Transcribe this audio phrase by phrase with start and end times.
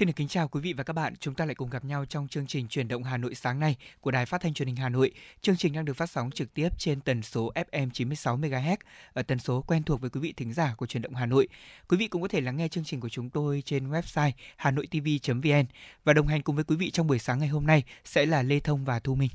[0.00, 1.14] Xin được kính chào quý vị và các bạn.
[1.16, 3.76] Chúng ta lại cùng gặp nhau trong chương trình Chuyển động Hà Nội sáng nay
[4.00, 5.10] của Đài Phát thanh Truyền hình Hà Nội.
[5.40, 8.76] Chương trình đang được phát sóng trực tiếp trên tần số FM 96 MHz
[9.12, 11.48] ở tần số quen thuộc với quý vị thính giả của Chuyển động Hà Nội.
[11.88, 15.64] Quý vị cũng có thể lắng nghe chương trình của chúng tôi trên website hanoitv.vn
[16.04, 18.42] và đồng hành cùng với quý vị trong buổi sáng ngày hôm nay sẽ là
[18.42, 19.30] Lê Thông và Thu Minh.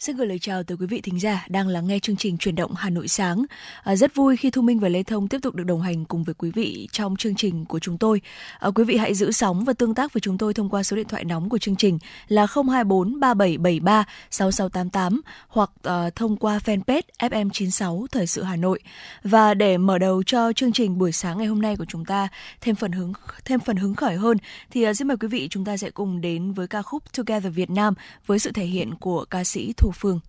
[0.00, 2.54] Xin gửi lời chào tới quý vị thính giả đang lắng nghe chương trình truyền
[2.54, 3.44] động Hà Nội sáng.
[3.82, 6.24] À, rất vui khi Thu Minh và Lê Thông tiếp tục được đồng hành cùng
[6.24, 8.20] với quý vị trong chương trình của chúng tôi.
[8.58, 10.96] À, quý vị hãy giữ sóng và tương tác với chúng tôi thông qua số
[10.96, 17.02] điện thoại nóng của chương trình là 024 3773 6688 hoặc à, thông qua fanpage
[17.18, 18.80] FM96 Thời sự Hà Nội.
[19.24, 22.28] Và để mở đầu cho chương trình buổi sáng ngày hôm nay của chúng ta
[22.60, 23.12] thêm phần hứng
[23.44, 24.36] thêm phần hứng khởi hơn
[24.70, 27.54] thì à, xin mời quý vị chúng ta sẽ cùng đến với ca khúc Together
[27.54, 27.94] Việt Nam
[28.26, 30.20] với sự thể hiện của ca sĩ Thu Phương.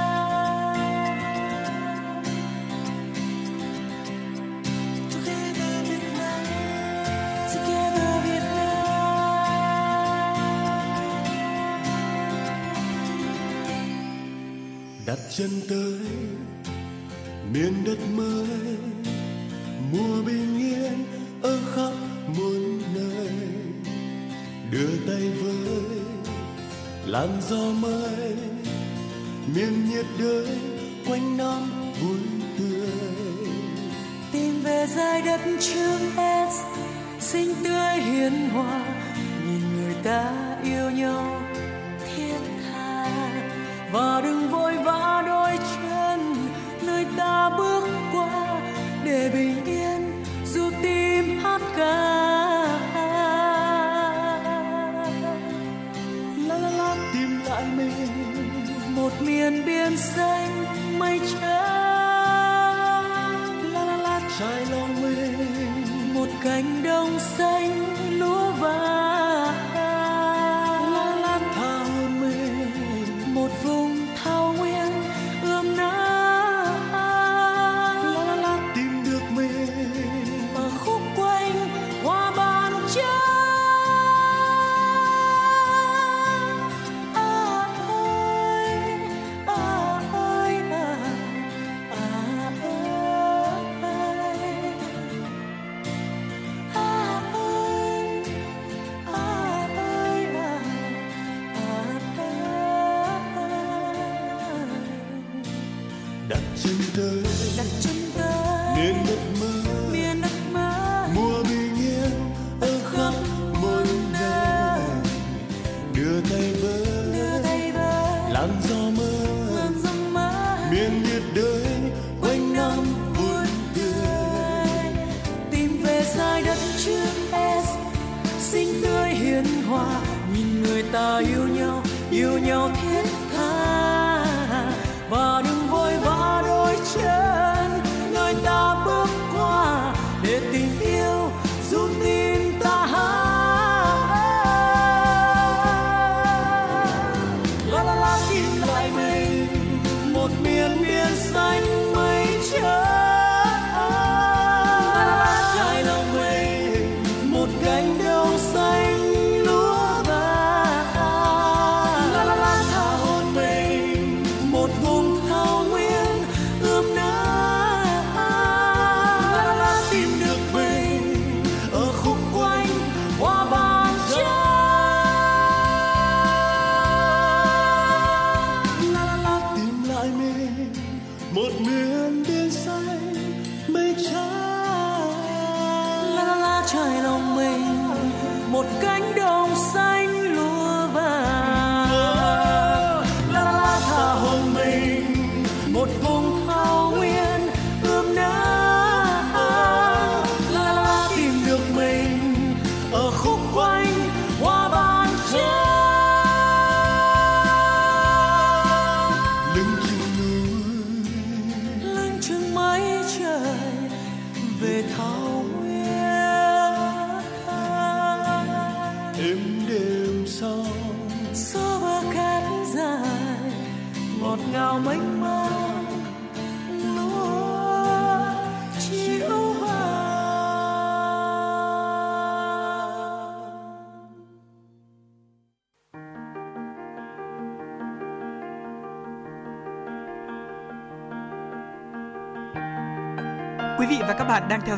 [5.14, 6.46] Together Việt Nam
[7.54, 8.44] Together Việt
[15.06, 16.00] đặt chân tới
[17.54, 18.78] miền đất mới
[19.92, 21.06] mùa bình yên
[21.42, 22.17] ở khắp
[24.72, 26.00] đưa tay với
[27.06, 28.36] làn gió mới,
[29.56, 30.48] miền nhiệt đới
[31.10, 32.20] quanh năm vui
[32.60, 32.90] tươi.
[34.32, 36.02] Tìm về giai đất trường
[36.52, 36.56] S
[37.20, 38.86] xinh tươi hiền hòa,
[39.46, 40.32] nhìn người ta
[40.64, 41.42] yêu nhau
[42.16, 42.38] thiết
[42.72, 43.10] tha
[43.92, 44.77] và đừng vội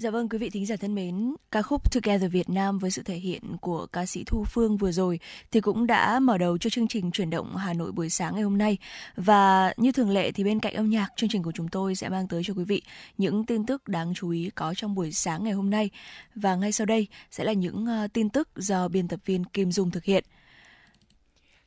[0.00, 3.02] Dạ vâng quý vị thính giả thân mến, ca khúc Together Việt Nam với sự
[3.02, 5.20] thể hiện của ca sĩ Thu Phương vừa rồi
[5.50, 8.42] thì cũng đã mở đầu cho chương trình chuyển động Hà Nội buổi sáng ngày
[8.42, 8.78] hôm nay.
[9.16, 12.08] Và như thường lệ thì bên cạnh âm nhạc, chương trình của chúng tôi sẽ
[12.08, 12.82] mang tới cho quý vị
[13.18, 15.90] những tin tức đáng chú ý có trong buổi sáng ngày hôm nay.
[16.34, 19.72] Và ngay sau đây sẽ là những ờ, tin tức do biên tập viên Kim
[19.72, 20.24] Dung thực hiện.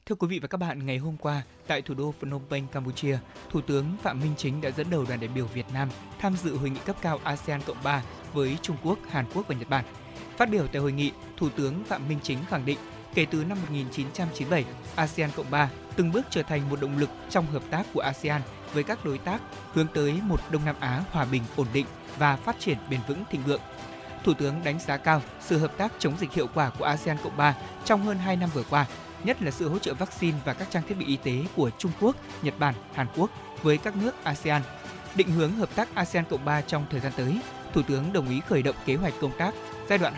[0.05, 3.17] Thưa quý vị và các bạn, ngày hôm qua, tại thủ đô Phnom Penh, Campuchia,
[3.49, 5.89] Thủ tướng Phạm Minh Chính đã dẫn đầu đoàn đại biểu Việt Nam
[6.19, 8.03] tham dự hội nghị cấp cao ASEAN Cộng 3
[8.33, 9.85] với Trung Quốc, Hàn Quốc và Nhật Bản.
[10.37, 12.77] Phát biểu tại hội nghị, Thủ tướng Phạm Minh Chính khẳng định,
[13.13, 14.65] kể từ năm 1997,
[14.95, 18.41] ASEAN Cộng 3 từng bước trở thành một động lực trong hợp tác của ASEAN
[18.73, 19.41] với các đối tác
[19.73, 21.85] hướng tới một Đông Nam Á hòa bình, ổn định
[22.17, 23.61] và phát triển bền vững thịnh vượng.
[24.23, 27.37] Thủ tướng đánh giá cao sự hợp tác chống dịch hiệu quả của ASEAN Cộng
[27.37, 28.85] 3 trong hơn 2 năm vừa qua,
[29.23, 31.91] nhất là sự hỗ trợ vaccine và các trang thiết bị y tế của Trung
[32.01, 33.29] Quốc, Nhật Bản, Hàn Quốc
[33.61, 34.61] với các nước ASEAN.
[35.15, 37.39] Định hướng hợp tác ASEAN Cộng 3 trong thời gian tới,
[37.73, 39.53] Thủ tướng đồng ý khởi động kế hoạch công tác
[39.89, 40.13] giai đoạn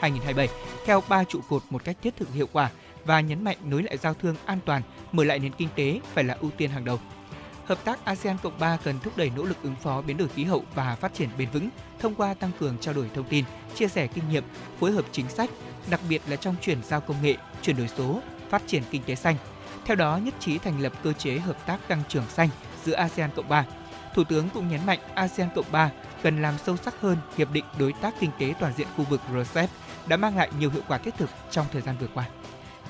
[0.00, 0.48] 2023-2027
[0.86, 2.70] theo ba trụ cột một cách thiết thực hiệu quả
[3.04, 4.82] và nhấn mạnh nối lại giao thương an toàn,
[5.12, 7.00] mở lại nền kinh tế phải là ưu tiên hàng đầu.
[7.64, 10.44] Hợp tác ASEAN Cộng 3 cần thúc đẩy nỗ lực ứng phó biến đổi khí
[10.44, 11.68] hậu và phát triển bền vững
[11.98, 13.44] thông qua tăng cường trao đổi thông tin,
[13.74, 14.44] chia sẻ kinh nghiệm,
[14.80, 15.50] phối hợp chính sách,
[15.90, 18.20] đặc biệt là trong chuyển giao công nghệ, chuyển đổi số,
[18.50, 19.36] phát triển kinh tế xanh.
[19.84, 22.48] Theo đó, nhất trí thành lập cơ chế hợp tác tăng trưởng xanh
[22.84, 23.66] giữa ASEAN Cộng 3.
[24.14, 25.90] Thủ tướng cũng nhấn mạnh ASEAN Cộng 3
[26.22, 29.20] cần làm sâu sắc hơn hiệp định đối tác kinh tế toàn diện khu vực
[29.34, 29.70] RCEP
[30.06, 32.26] đã mang lại nhiều hiệu quả thiết thực trong thời gian vừa qua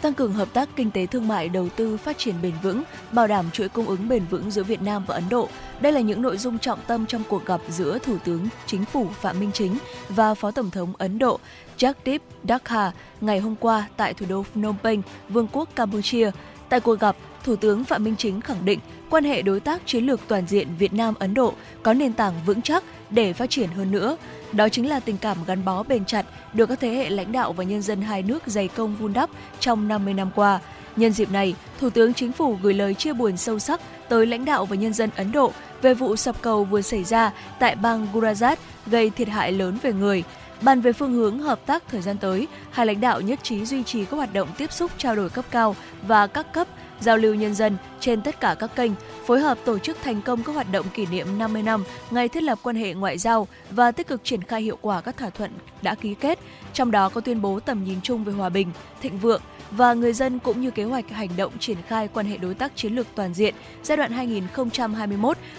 [0.05, 2.83] tăng cường hợp tác kinh tế thương mại đầu tư phát triển bền vững,
[3.13, 5.49] bảo đảm chuỗi cung ứng bền vững giữa Việt Nam và Ấn Độ.
[5.81, 9.09] Đây là những nội dung trọng tâm trong cuộc gặp giữa Thủ tướng Chính phủ
[9.21, 11.41] Phạm Minh Chính và Phó Tổng thống Ấn Độ
[11.79, 12.19] Jagdeep
[12.49, 16.31] Dakha ngày hôm qua tại thủ đô Phnom Penh, Vương quốc Campuchia.
[16.69, 18.81] Tại cuộc gặp, Thủ tướng Phạm Minh Chính khẳng định
[19.11, 22.35] quan hệ đối tác chiến lược toàn diện Việt Nam Ấn Độ có nền tảng
[22.47, 24.17] vững chắc để phát triển hơn nữa.
[24.53, 27.53] Đó chính là tình cảm gắn bó bền chặt được các thế hệ lãnh đạo
[27.53, 29.31] và nhân dân hai nước dày công vun đắp
[29.61, 30.61] trong 50 năm qua.
[30.97, 34.45] Nhân dịp này, Thủ tướng Chính phủ gửi lời chia buồn sâu sắc tới lãnh
[34.45, 38.07] đạo và nhân dân Ấn Độ về vụ sập cầu vừa xảy ra tại bang
[38.13, 38.57] Gujarat
[38.87, 40.25] gây thiệt hại lớn về người.
[40.65, 43.83] Bàn về phương hướng hợp tác thời gian tới, hai lãnh đạo nhất trí duy
[43.83, 45.77] trì các hoạt động tiếp xúc trao đổi cấp cao
[46.07, 46.69] và các cấp
[47.01, 48.93] giao lưu nhân dân trên tất cả các kênh,
[49.27, 52.43] phối hợp tổ chức thành công các hoạt động kỷ niệm 50 năm ngày thiết
[52.43, 55.51] lập quan hệ ngoại giao và tích cực triển khai hiệu quả các thỏa thuận
[55.83, 56.39] đã ký kết,
[56.73, 58.71] trong đó có tuyên bố tầm nhìn chung về hòa bình,
[59.03, 62.37] thịnh vượng và người dân cũng như kế hoạch hành động triển khai quan hệ
[62.37, 64.29] đối tác chiến lược toàn diện giai đoạn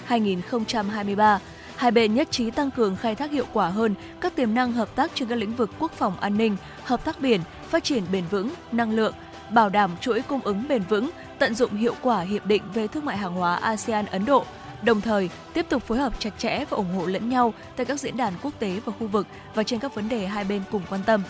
[0.07, 1.37] 2021-2023
[1.75, 4.95] hai bên nhất trí tăng cường khai thác hiệu quả hơn các tiềm năng hợp
[4.95, 8.23] tác trên các lĩnh vực quốc phòng an ninh, hợp tác biển, phát triển bền
[8.31, 9.13] vững, năng lượng,
[9.49, 13.05] bảo đảm chuỗi cung ứng bền vững, tận dụng hiệu quả hiệp định về thương
[13.05, 14.45] mại hàng hóa ASEAN Ấn Độ,
[14.83, 17.99] đồng thời tiếp tục phối hợp chặt chẽ và ủng hộ lẫn nhau tại các
[17.99, 20.81] diễn đàn quốc tế và khu vực và trên các vấn đề hai bên cùng
[20.89, 21.21] quan tâm.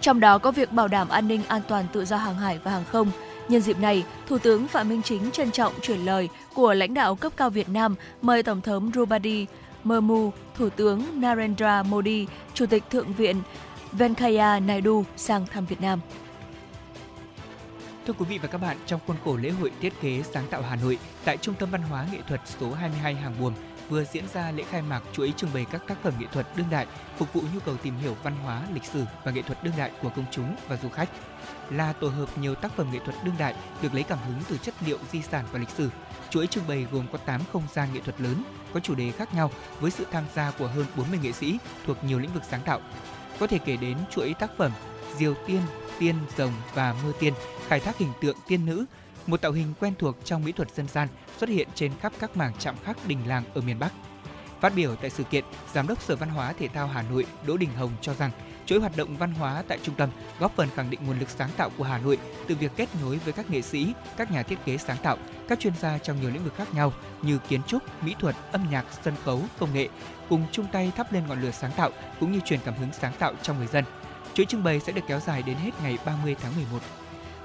[0.00, 2.70] Trong đó có việc bảo đảm an ninh an toàn tự do hàng hải và
[2.70, 3.10] hàng không.
[3.48, 7.14] Nhân dịp này, Thủ tướng Phạm Minh Chính trân trọng chuyển lời của lãnh đạo
[7.14, 9.46] cấp cao Việt Nam mời Tổng thống Drupadi
[9.84, 13.42] Murmu, Thủ tướng Narendra Modi, Chủ tịch Thượng viện
[13.92, 16.00] Venkaya Naidu sang thăm Việt Nam.
[18.06, 20.62] Thưa quý vị và các bạn, trong khuôn khổ lễ hội thiết kế sáng tạo
[20.62, 23.54] Hà Nội tại Trung tâm Văn hóa Nghệ thuật số 22 Hàng Buồm
[23.88, 26.66] vừa diễn ra lễ khai mạc chuỗi trưng bày các tác phẩm nghệ thuật đương
[26.70, 26.86] đại
[27.16, 29.90] phục vụ nhu cầu tìm hiểu văn hóa, lịch sử và nghệ thuật đương đại
[30.02, 31.08] của công chúng và du khách.
[31.70, 34.58] Là tổ hợp nhiều tác phẩm nghệ thuật đương đại được lấy cảm hứng từ
[34.58, 35.90] chất liệu di sản và lịch sử.
[36.30, 38.42] Chuỗi trưng bày gồm có 8 không gian nghệ thuật lớn
[38.74, 42.04] có chủ đề khác nhau với sự tham gia của hơn 40 nghệ sĩ thuộc
[42.04, 42.80] nhiều lĩnh vực sáng tạo.
[43.38, 44.72] Có thể kể đến chuỗi tác phẩm
[45.16, 45.60] Diều Tiên,
[45.98, 47.34] Tiên, Rồng và Mưa Tiên
[47.68, 48.84] khai thác hình tượng tiên nữ,
[49.26, 52.36] một tạo hình quen thuộc trong mỹ thuật dân gian xuất hiện trên khắp các
[52.36, 53.92] mảng chạm khắc đình làng ở miền Bắc.
[54.60, 57.56] Phát biểu tại sự kiện, Giám đốc Sở Văn hóa Thể thao Hà Nội Đỗ
[57.56, 58.30] Đình Hồng cho rằng
[58.66, 61.50] chuỗi hoạt động văn hóa tại trung tâm góp phần khẳng định nguồn lực sáng
[61.56, 62.18] tạo của Hà Nội
[62.48, 65.16] từ việc kết nối với các nghệ sĩ, các nhà thiết kế sáng tạo,
[65.48, 66.92] các chuyên gia trong nhiều lĩnh vực khác nhau
[67.22, 69.88] như kiến trúc, mỹ thuật, âm nhạc, sân khấu, công nghệ,
[70.28, 71.90] cùng chung tay thắp lên ngọn lửa sáng tạo
[72.20, 73.84] cũng như truyền cảm hứng sáng tạo trong người dân.
[74.34, 76.78] Chuỗi trưng bày sẽ được kéo dài đến hết ngày 30 tháng 11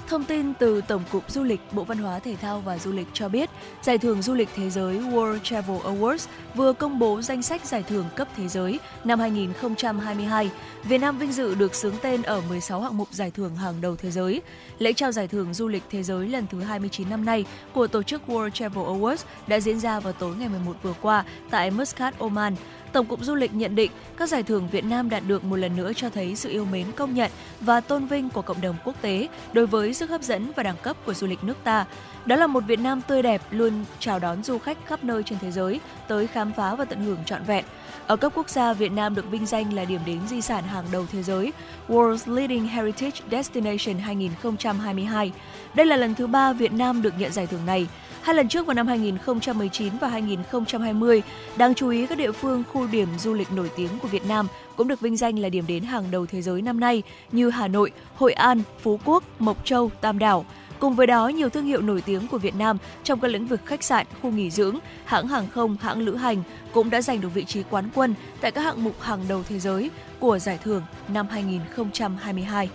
[0.09, 3.07] Thông tin từ Tổng cục Du lịch Bộ Văn hóa Thể thao và Du lịch
[3.13, 3.49] cho biết,
[3.81, 7.83] Giải thưởng Du lịch Thế giới World Travel Awards vừa công bố danh sách giải
[7.83, 10.49] thưởng cấp thế giới năm 2022.
[10.83, 13.95] Việt Nam vinh dự được xướng tên ở 16 hạng mục giải thưởng hàng đầu
[13.95, 14.41] thế giới.
[14.79, 18.03] Lễ trao giải thưởng du lịch thế giới lần thứ 29 năm nay của tổ
[18.03, 22.19] chức World Travel Awards đã diễn ra vào tối ngày 11 vừa qua tại Muscat,
[22.19, 22.55] Oman.
[22.91, 25.75] Tổng cục Du lịch nhận định các giải thưởng Việt Nam đạt được một lần
[25.75, 27.31] nữa cho thấy sự yêu mến công nhận
[27.61, 30.77] và tôn vinh của cộng đồng quốc tế đối với sức hấp dẫn và đẳng
[30.83, 31.85] cấp của du lịch nước ta.
[32.25, 35.39] Đó là một Việt Nam tươi đẹp luôn chào đón du khách khắp nơi trên
[35.39, 37.65] thế giới tới khám phá và tận hưởng trọn vẹn.
[38.07, 40.85] Ở cấp quốc gia, Việt Nam được vinh danh là điểm đến di sản hàng
[40.91, 41.53] đầu thế giới
[41.87, 45.31] World's Leading Heritage Destination 2022.
[45.73, 47.87] Đây là lần thứ ba Việt Nam được nhận giải thưởng này.
[48.29, 51.21] Hai lần trước vào năm 2019 và 2020,
[51.57, 54.47] đáng chú ý các địa phương khu điểm du lịch nổi tiếng của Việt Nam
[54.75, 57.67] cũng được vinh danh là điểm đến hàng đầu thế giới năm nay như Hà
[57.67, 60.45] Nội, Hội An, Phú Quốc, Mộc Châu, Tam Đảo.
[60.79, 63.61] Cùng với đó, nhiều thương hiệu nổi tiếng của Việt Nam trong các lĩnh vực
[63.65, 67.29] khách sạn, khu nghỉ dưỡng, hãng hàng không, hãng lữ hành cũng đã giành được
[67.33, 70.83] vị trí quán quân tại các hạng mục hàng đầu thế giới của giải thưởng
[71.07, 72.69] năm 2022.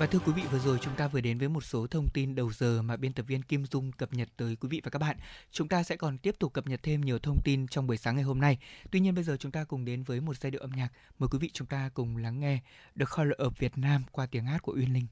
[0.00, 2.34] Và thưa quý vị, vừa rồi chúng ta vừa đến với một số thông tin
[2.34, 4.98] đầu giờ mà biên tập viên Kim Dung cập nhật tới quý vị và các
[4.98, 5.16] bạn.
[5.50, 8.14] Chúng ta sẽ còn tiếp tục cập nhật thêm nhiều thông tin trong buổi sáng
[8.14, 8.58] ngày hôm nay.
[8.90, 10.88] Tuy nhiên bây giờ chúng ta cùng đến với một giai điệu âm nhạc.
[11.18, 12.58] Mời quý vị chúng ta cùng lắng nghe
[12.98, 15.06] The Color of Việt Nam qua tiếng hát của Uyên Linh.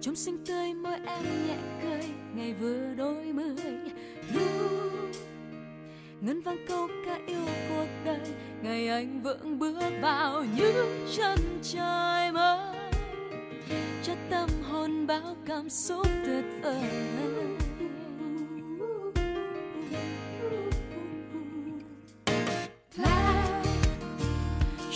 [0.00, 3.56] trong xinh tươi môi em nhẹ cười ngày vừa đôi mươi
[4.32, 5.12] Blue
[6.20, 8.20] ngân vang câu ca yêu cuộc đời,
[8.62, 12.76] ngày anh vững bước vào những chân trời mới.
[14.02, 16.82] Cho tâm hồn bao cảm xúc tuyệt vời.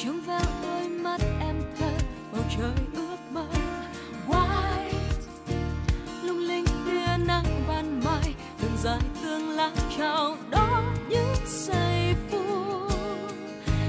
[0.05, 1.90] Trong vào đôi mắt em thơ
[2.33, 3.47] bầu trời ước mơ.
[4.28, 4.93] White
[6.23, 9.00] lung linh tia nắng ban mai, đường dài
[9.99, 12.93] chào đón những giây phút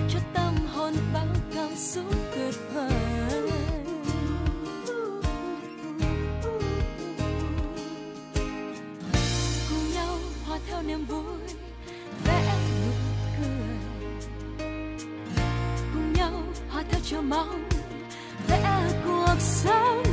[0.09, 2.91] cho tâm hồn bao cảm xúc tuyệt vời.
[9.69, 11.39] Cùng nhau hòa theo niềm vui,
[12.25, 12.91] vẽ nụ
[13.37, 13.77] cười.
[15.93, 16.31] Cùng nhau
[16.69, 17.69] hòa theo chờ mong,
[18.47, 20.03] vẽ cuộc sống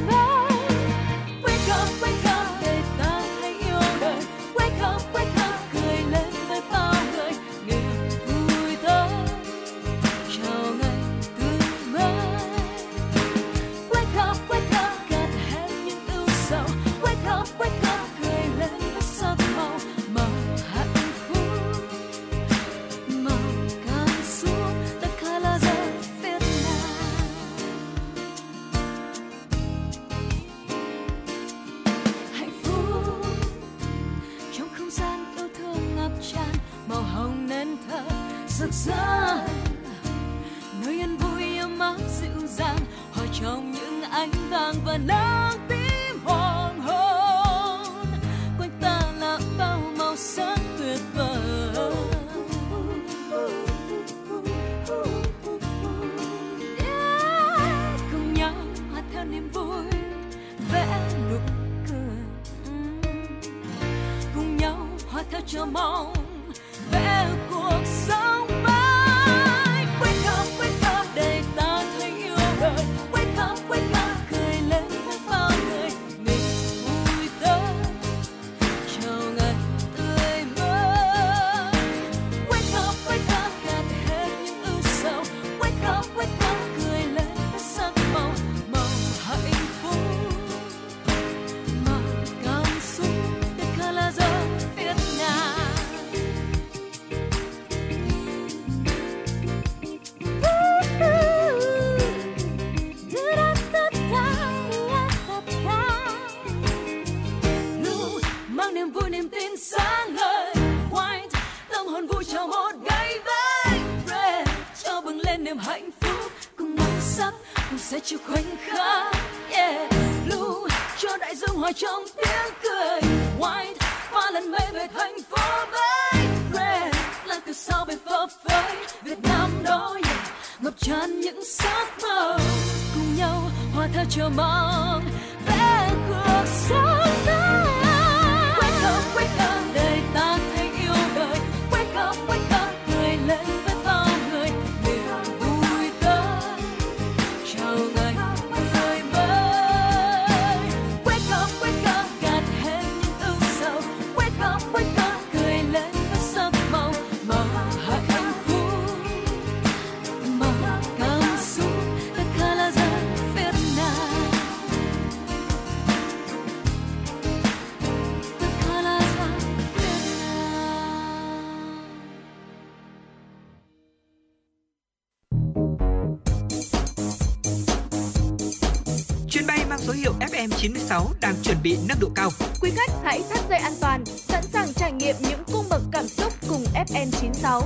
[181.34, 182.30] đang chuẩn bị nâng độ cao.
[182.60, 186.06] Quý khách hãy thắt dây an toàn, sẵn sàng trải nghiệm những cung bậc cảm
[186.06, 187.62] xúc cùng FM 96.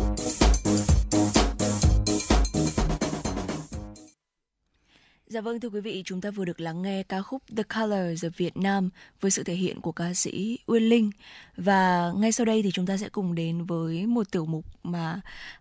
[5.26, 8.24] Dạ vâng thưa quý vị, chúng ta vừa được lắng nghe ca khúc The Colors
[8.24, 11.10] of Việt Nam với sự thể hiện của ca sĩ Uyên Linh
[11.56, 15.20] và ngay sau đây thì chúng ta sẽ cùng đến với một tiểu mục mà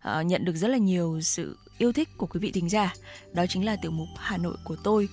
[0.09, 2.93] uh, nhận được rất là nhiều sự yêu thích của quý vị thính giả.
[3.33, 5.09] Đó chính là tiểu mục Hà Nội của tôi.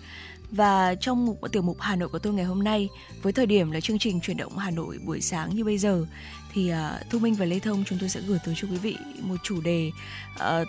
[0.56, 2.88] Và trong mục tiểu mục Hà Nội của tôi ngày hôm nay
[3.22, 6.06] với thời điểm là chương trình chuyển động Hà Nội buổi sáng như bây giờ
[6.52, 8.96] thì uh, Thu Minh và Lê Thông chúng tôi sẽ gửi tới cho quý vị
[9.20, 9.90] một chủ đề
[10.34, 10.68] uh,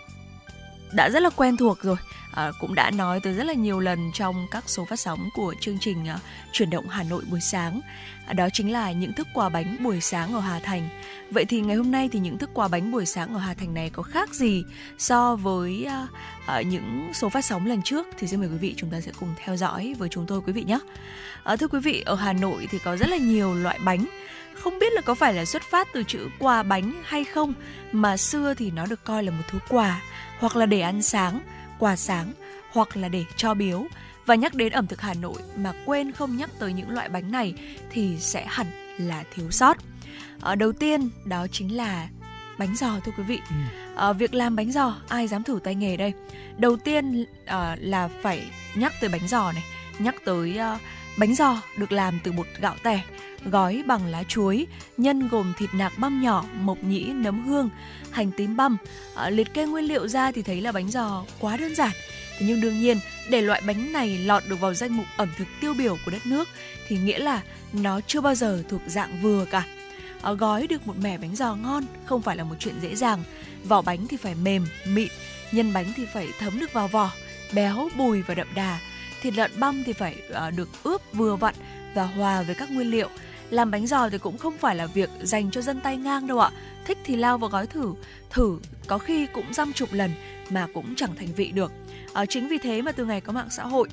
[0.94, 1.96] đã rất là quen thuộc rồi.
[2.32, 5.56] À, cũng đã nói tới rất là nhiều lần trong các số phát sóng của
[5.62, 6.20] chương trình à,
[6.52, 7.82] chuyển động Hà Nội buổi sáng.
[8.28, 10.90] À, đó chính là những thức quà bánh buổi sáng ở Hà Thành.
[11.32, 13.74] Vậy thì ngày hôm nay thì những thức quà bánh buổi sáng ở Hà Thành
[13.74, 14.64] này có khác gì
[14.98, 16.08] so với à,
[16.46, 18.08] à, những số phát sóng lần trước?
[18.20, 20.54] Thì xin mời quý vị chúng ta sẽ cùng theo dõi với chúng tôi quý
[20.54, 20.80] vị nhé.
[21.44, 24.06] À, thưa quý vị ở Hà Nội thì có rất là nhiều loại bánh.
[24.56, 27.54] Không biết là có phải là xuất phát từ chữ quà bánh hay không
[27.92, 30.02] mà xưa thì nó được coi là một thứ quà
[30.40, 31.42] hoặc là để ăn sáng,
[31.80, 32.34] quà sáng
[32.72, 33.86] hoặc là để cho biếu.
[34.26, 37.32] Và nhắc đến ẩm thực Hà Nội mà quên không nhắc tới những loại bánh
[37.32, 37.54] này
[37.92, 39.78] thì sẽ hẳn là thiếu sót.
[40.42, 42.08] Ở đầu tiên đó chính là
[42.58, 43.40] bánh giò thưa quý vị.
[43.50, 43.56] Ừ.
[43.96, 46.14] À, việc làm bánh giò ai dám thử tay nghề đây?
[46.58, 48.44] Đầu tiên à, là phải
[48.76, 49.64] nhắc tới bánh giò này,
[50.00, 50.80] nhắc tới à,
[51.18, 53.04] bánh giò được làm từ bột gạo tẻ
[53.52, 57.70] gói bằng lá chuối, nhân gồm thịt nạc băm nhỏ, mộc nhĩ, nấm hương,
[58.12, 58.78] hành tím băm.
[59.16, 61.92] À, liệt kê nguyên liệu ra thì thấy là bánh giò quá đơn giản.
[62.38, 65.48] Thế nhưng đương nhiên, để loại bánh này lọt được vào danh mục ẩm thực
[65.62, 66.48] tiêu biểu của đất nước
[66.88, 67.42] thì nghĩa là
[67.74, 69.64] nó chưa bao giờ thuộc dạng vừa cả.
[70.22, 73.24] À, gói được một mẻ bánh giò ngon không phải là một chuyện dễ dàng.
[73.68, 75.08] Vỏ bánh thì phải mềm, mịn,
[75.52, 77.12] nhân bánh thì phải thấm được vào vỏ,
[77.54, 78.80] béo, bùi và đậm đà.
[79.22, 81.56] Thịt lợn băm thì phải uh, được ướp vừa vặn
[81.96, 83.10] và hòa với các nguyên liệu
[83.50, 86.40] làm bánh giò thì cũng không phải là việc dành cho dân tay ngang đâu
[86.40, 86.52] ạ.
[86.86, 87.94] Thích thì lao vào gói thử,
[88.30, 90.12] thử có khi cũng dăm chục lần
[90.50, 91.72] mà cũng chẳng thành vị được.
[92.14, 93.90] À, chính vì thế mà từ ngày có mạng xã hội,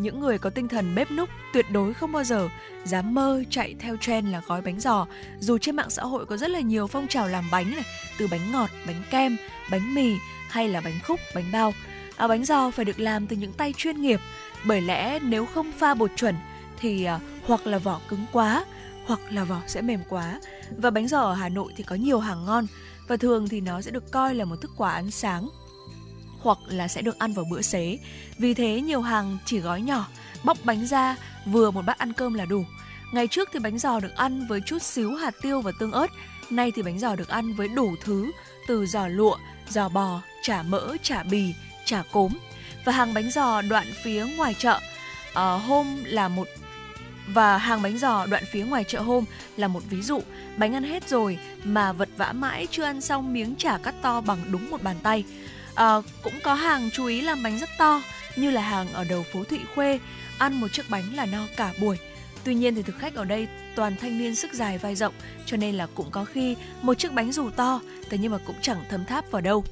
[0.00, 2.48] những người có tinh thần bếp núc tuyệt đối không bao giờ
[2.84, 5.06] dám mơ chạy theo trend là gói bánh giò
[5.40, 7.84] dù trên mạng xã hội có rất là nhiều phong trào làm bánh này
[8.18, 9.36] từ bánh ngọt bánh kem
[9.70, 10.14] bánh mì
[10.48, 11.72] hay là bánh khúc bánh bao
[12.16, 14.20] à, bánh giò phải được làm từ những tay chuyên nghiệp
[14.64, 16.34] bởi lẽ nếu không pha bột chuẩn
[16.78, 18.64] thì à, hoặc là vỏ cứng quá
[19.10, 20.40] hoặc là vỏ sẽ mềm quá.
[20.76, 22.66] Và bánh giò ở Hà Nội thì có nhiều hàng ngon
[23.08, 25.48] và thường thì nó sẽ được coi là một thức quà ăn sáng
[26.40, 27.98] hoặc là sẽ được ăn vào bữa xế.
[28.38, 30.06] Vì thế nhiều hàng chỉ gói nhỏ,
[30.44, 32.64] bóc bánh ra vừa một bát ăn cơm là đủ.
[33.12, 36.10] Ngày trước thì bánh giò được ăn với chút xíu hạt tiêu và tương ớt,
[36.50, 38.30] nay thì bánh giò được ăn với đủ thứ
[38.68, 39.36] từ giò lụa,
[39.68, 42.32] giò bò, chả mỡ, chả bì, chả cốm.
[42.84, 44.80] Và hàng bánh giò đoạn phía ngoài chợ
[45.30, 46.48] uh, hôm là một
[47.34, 49.24] và hàng bánh giò đoạn phía ngoài chợ hôm
[49.56, 50.20] là một ví dụ.
[50.56, 54.20] Bánh ăn hết rồi mà vật vã mãi chưa ăn xong miếng chả cắt to
[54.20, 55.24] bằng đúng một bàn tay.
[55.74, 58.02] À, cũng có hàng chú ý làm bánh rất to
[58.36, 59.98] như là hàng ở đầu phố Thụy Khuê,
[60.38, 61.98] ăn một chiếc bánh là no cả buổi.
[62.44, 65.14] Tuy nhiên thì thực khách ở đây toàn thanh niên sức dài vai rộng
[65.46, 68.56] cho nên là cũng có khi một chiếc bánh dù to thế nhưng mà cũng
[68.60, 69.64] chẳng thấm tháp vào đâu.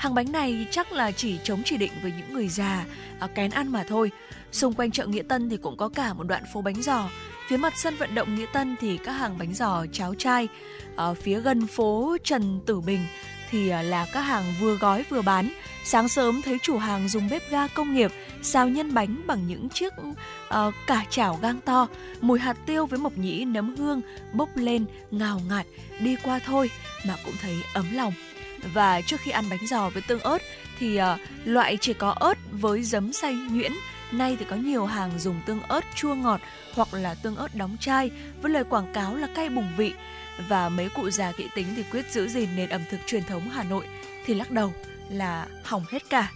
[0.00, 2.84] Hàng bánh này chắc là chỉ chống chỉ định với những người già,
[3.18, 4.10] à, kén ăn mà thôi.
[4.52, 7.08] Xung quanh chợ Nghĩa Tân thì cũng có cả một đoạn phố bánh giò.
[7.48, 10.48] Phía mặt sân vận động Nghĩa Tân thì các hàng bánh giò cháo chai.
[10.96, 13.06] À, phía gần phố Trần Tử Bình
[13.50, 15.52] thì à, là các hàng vừa gói vừa bán.
[15.84, 19.68] Sáng sớm thấy chủ hàng dùng bếp ga công nghiệp xào nhân bánh bằng những
[19.68, 21.88] chiếc uh, cả chảo gang to,
[22.20, 24.00] mùi hạt tiêu với mộc nhĩ nấm hương
[24.32, 25.66] bốc lên ngào ngạt,
[26.00, 26.70] đi qua thôi
[27.06, 28.12] mà cũng thấy ấm lòng.
[28.74, 30.38] Và trước khi ăn bánh giò với tương ớt
[30.78, 33.72] thì uh, loại chỉ có ớt với giấm xay nhuyễn
[34.12, 36.40] Nay thì có nhiều hàng dùng tương ớt chua ngọt
[36.74, 38.10] hoặc là tương ớt đóng chai
[38.42, 39.92] với lời quảng cáo là cay bùng vị.
[40.48, 43.50] Và mấy cụ già kỹ tính thì quyết giữ gìn nền ẩm thực truyền thống
[43.50, 43.86] Hà Nội
[44.26, 44.72] thì lắc đầu
[45.10, 46.30] là hỏng hết cả.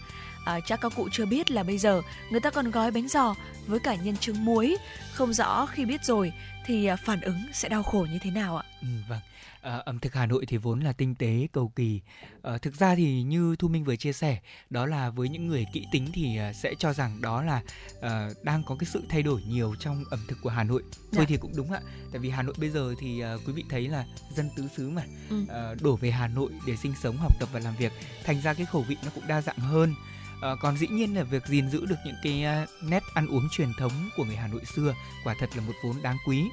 [0.46, 3.34] À, chắc các cụ chưa biết là bây giờ người ta còn gói bánh giò
[3.66, 4.76] với cả nhân trứng muối.
[5.12, 6.32] Không rõ khi biết rồi
[6.66, 8.64] thì à, phản ứng sẽ đau khổ như thế nào ạ?
[8.80, 9.20] Ừ, vâng
[9.64, 12.00] à, ẩm thực Hà Nội thì vốn là tinh tế cầu kỳ.
[12.42, 14.38] À, thực ra thì như Thu Minh vừa chia sẻ
[14.70, 17.62] đó là với những người kỹ tính thì à, sẽ cho rằng đó là
[18.00, 20.82] à, đang có cái sự thay đổi nhiều trong ẩm thực của Hà Nội.
[20.92, 21.24] Thôi dạ.
[21.28, 21.80] thì cũng đúng ạ.
[22.12, 24.04] Tại vì Hà Nội bây giờ thì à, quý vị thấy là
[24.36, 25.44] dân tứ xứ mà ừ.
[25.48, 27.92] à, đổ về Hà Nội để sinh sống học tập và làm việc
[28.24, 29.94] thành ra cái khẩu vị nó cũng đa dạng hơn.
[30.42, 33.72] À, còn dĩ nhiên là việc gìn giữ được những cái nét ăn uống truyền
[33.78, 36.44] thống của người Hà Nội xưa quả thật là một vốn đáng quý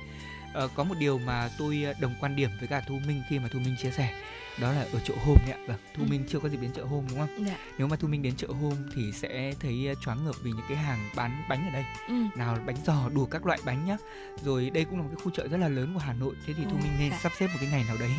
[0.53, 3.39] ờ, có một điều mà tôi ờ, đồng quan điểm với cả thu minh khi
[3.39, 4.13] mà thu minh chia sẻ
[4.59, 6.07] đó là ở chợ hôm ạ vâng thu Ừ.
[6.09, 7.57] minh chưa có dịp đến chợ hôm đúng không Dạ.
[7.77, 10.65] nếu mà thu minh đến chợ hôm thì sẽ thấy ờ, choáng ngợp vì những
[10.69, 12.13] cái hàng bán bánh ở đây Ừ.
[12.35, 13.97] nào bánh giò đủ các loại bánh nhá
[14.43, 16.53] rồi đây cũng là một cái khu chợ rất là lớn của hà nội thế
[16.57, 17.17] thì thu Ồ, minh nên dạ.
[17.21, 18.11] sắp xếp một cái ngày nào đấy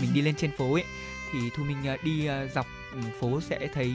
[0.00, 0.84] mình đi lên trên phố ấy
[1.32, 2.75] thì thu minh đi dọc ừ,
[3.20, 3.92] phố sẽ thấy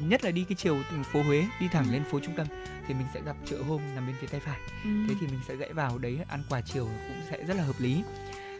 [0.00, 1.92] nhất là đi cái chiều từ phố huế đi thẳng Ừ.
[1.92, 2.46] lên phố trung tâm
[2.88, 4.90] thì mình sẽ gặp chợ hôm nằm bên phía tay phải Ừ.
[5.08, 7.76] thế thì mình sẽ rẽ vào đấy ăn quà chiều cũng sẽ rất là hợp
[7.80, 8.02] lý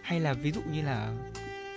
[0.02, 1.12] hay là ví dụ như là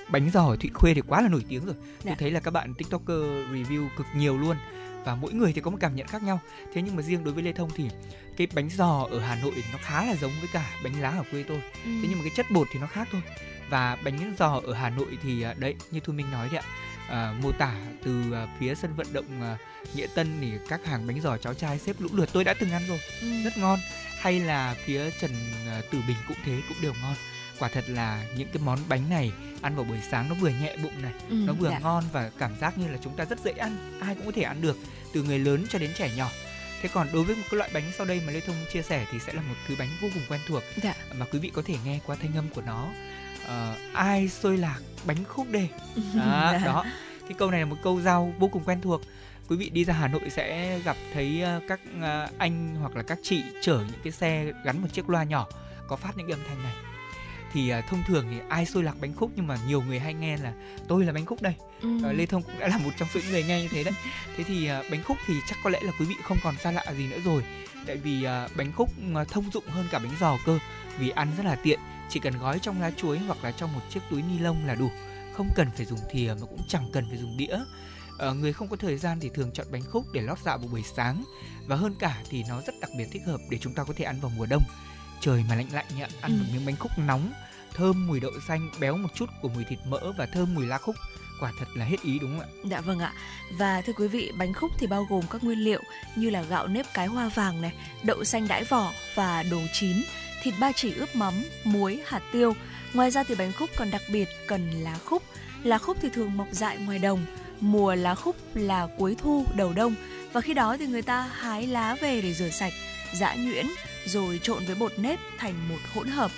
[0.09, 2.15] bánh giò ở Thụy Khuê thì quá là nổi tiếng rồi tôi Dạ.
[2.19, 3.17] thấy là các bạn tiktoker
[3.51, 4.57] review cực nhiều luôn
[5.05, 6.39] và mỗi người thì có một cảm nhận khác nhau
[6.73, 7.89] thế nhưng mà riêng đối với Lê Thông thì
[8.37, 11.23] cái bánh giò ở Hà Nội nó khá là giống với cả bánh lá ở
[11.31, 11.71] quê tôi Ừ.
[12.01, 13.21] thế nhưng mà cái chất bột thì nó khác thôi
[13.69, 16.65] và bánh giò ở Hà Nội thì à, đấy như Thu Minh nói đấy ạ
[17.09, 19.57] à, mô tả từ à, phía sân vận động à,
[19.95, 22.71] Nghĩa Tân thì các hàng bánh giò cháo chai xếp lũ lượt tôi đã từng
[22.71, 23.27] ăn rồi Ừ.
[23.43, 23.79] rất ngon
[24.19, 25.31] hay là phía Trần
[25.67, 27.15] à, Tử Bình cũng thế cũng đều ngon
[27.59, 30.77] quả thật là những cái món bánh này ăn vào buổi sáng nó vừa nhẹ
[30.83, 31.79] bụng này Ừ, nó vừa dạ.
[31.79, 34.41] ngon và cảm giác như là chúng ta rất dễ ăn ai cũng có thể
[34.41, 34.77] ăn được
[35.13, 36.29] từ người lớn cho đến trẻ nhỏ
[36.81, 39.05] thế còn đối với một cái loại bánh sau đây mà lê thông chia sẻ
[39.11, 40.93] thì sẽ là một thứ bánh vô cùng quen thuộc Dạ.
[41.13, 42.89] mà quý vị có thể nghe qua thanh âm của nó
[43.45, 46.61] Ờ, ai xôi lạc bánh khúc đề đó, Dạ.
[46.65, 46.85] đó
[47.21, 49.01] cái câu này là một câu giao vô cùng quen thuộc
[49.49, 53.03] quý vị đi ra Hà Nội sẽ gặp thấy ờ, các ờ, anh hoặc là
[53.03, 55.47] các chị chở những cái xe gắn một chiếc loa nhỏ
[55.87, 56.73] có phát những cái âm thanh này
[57.53, 60.13] thì ờ, thông thường thì ai xôi lạc bánh khúc nhưng mà nhiều người hay
[60.13, 60.53] nghe là
[60.87, 61.89] tôi là bánh khúc đây Ừ.
[62.11, 63.93] Lê Thông cũng đã là một trong số những người nghe như thế đấy.
[64.37, 66.83] Thế thì bánh khúc thì chắc có lẽ là quý vị không còn xa lạ
[66.97, 67.43] gì nữa rồi.
[67.87, 68.89] Tại vì bánh khúc
[69.31, 70.59] thông dụng hơn cả bánh giò cơ.
[70.99, 73.81] Vì ăn rất là tiện, chỉ cần gói trong lá chuối hoặc là trong một
[73.89, 74.91] chiếc túi ni lông là đủ.
[75.33, 77.57] Không cần phải dùng thìa mà cũng chẳng cần phải dùng đĩa.
[78.17, 80.67] Ờ, người không có thời gian thì thường chọn bánh khúc để lót dạ vào
[80.67, 81.23] buổi sáng.
[81.67, 84.05] Và hơn cả thì nó rất đặc biệt thích hợp để chúng ta có thể
[84.05, 84.63] ăn vào mùa đông.
[85.21, 86.37] Trời mà lạnh lạnh nhỉ, ăn Ừ.
[86.37, 87.31] một miếng bánh khúc nóng,
[87.75, 90.77] thơm mùi đậu xanh, béo một chút của mùi thịt mỡ và thơm mùi lá
[90.77, 90.95] khúc.
[91.39, 92.69] Quả thật là hết ý đúng không ạ?
[92.69, 93.13] Dạ vâng ạ.
[93.57, 95.81] Và thưa quý vị, bánh khúc thì bao gồm các nguyên liệu
[96.15, 100.03] như là gạo nếp cái hoa vàng này, đậu xanh đãi vỏ và đồ chín,
[100.47, 101.33] thịt ba chỉ ướp mắm,
[101.63, 102.55] muối, hạt tiêu.
[102.93, 105.23] Ngoài ra thì bánh khúc còn đặc biệt cần lá khúc.
[105.63, 107.25] Lá khúc thì thường mọc dại ngoài đồng.
[107.59, 109.95] Mùa lá khúc là cuối thu, đầu đông.
[110.33, 112.73] Và khi đó thì người ta hái lá về để rửa sạch,
[113.13, 113.65] giã nhuyễn
[114.05, 116.31] rồi trộn với bột nếp thành một hỗn hợp.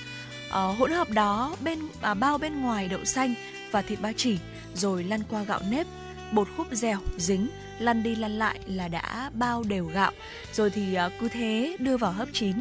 [0.49, 3.33] Ờ, hỗn hợp đó bên à, bao bên ngoài đậu xanh
[3.71, 4.37] và thịt ba chỉ
[4.73, 5.87] rồi lăn qua gạo nếp
[6.33, 7.47] bột khúc dẻo, dính,
[7.79, 10.11] lăn đi lăn lại là đã bao đều gạo.
[10.53, 12.55] Rồi thì à, cứ thế đưa vào hấp chín.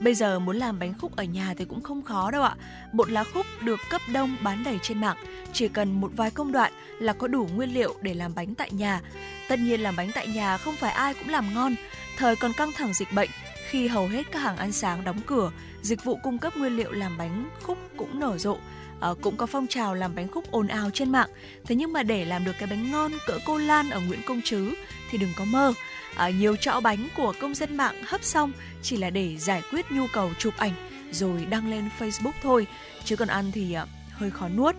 [0.00, 2.54] Bây giờ muốn làm bánh khúc ở nhà thì cũng không khó đâu ạ.
[2.92, 5.16] Bột lá khúc được cấp đông bán đầy trên mạng.
[5.52, 8.70] Chỉ cần một vài công đoạn là có đủ nguyên liệu để làm bánh tại
[8.72, 9.00] nhà.
[9.48, 11.74] Tất nhiên làm bánh tại nhà không phải ai cũng làm ngon.
[12.16, 13.30] Thời còn căng thẳng dịch bệnh,
[13.70, 15.52] khi hầu hết các hàng ăn sáng đóng cửa,
[15.82, 18.58] dịch vụ cung cấp nguyên liệu làm bánh khúc cũng nở rộ.
[19.00, 21.28] Ờ, cũng có phong trào làm bánh khúc ồn ào trên mạng.
[21.64, 24.42] Thế nhưng mà để làm được cái bánh ngon cỡ cô Lan ở Nguyễn Công
[24.44, 24.74] Trứ
[25.10, 25.72] thì đừng có mơ.
[26.16, 29.86] À, nhiều chợ bánh của công dân mạng hấp xong chỉ là để giải quyết
[29.90, 30.72] nhu cầu chụp ảnh
[31.12, 32.66] rồi đăng lên Facebook thôi.
[33.04, 34.76] Chứ còn ăn thì à, hơi khó nuốt.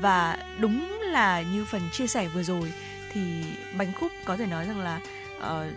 [0.00, 2.72] Và đúng là như phần chia sẻ vừa rồi
[3.12, 3.20] thì
[3.78, 5.00] bánh khúc có thể nói rằng là
[5.40, 5.70] ờ,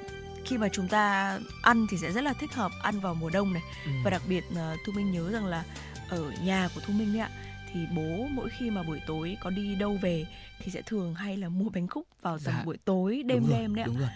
[0.45, 3.53] khi mà chúng ta ăn thì sẽ rất là thích hợp ăn vào mùa đông
[3.53, 3.63] này.
[3.85, 3.91] Ừ.
[4.03, 5.63] và đặc biệt là Thu Minh nhớ rằng là
[6.09, 7.29] ở nhà của Thu Minh đấy ạ
[7.73, 10.25] thì bố mỗi khi mà buổi tối có đi đâu về
[10.59, 12.63] thì sẽ thường hay là mua bánh khúc vào tầm Dạ.
[12.65, 13.87] buổi tối đêm đúng rồi, đêm đấy ạ.
[13.87, 14.09] đúng rồi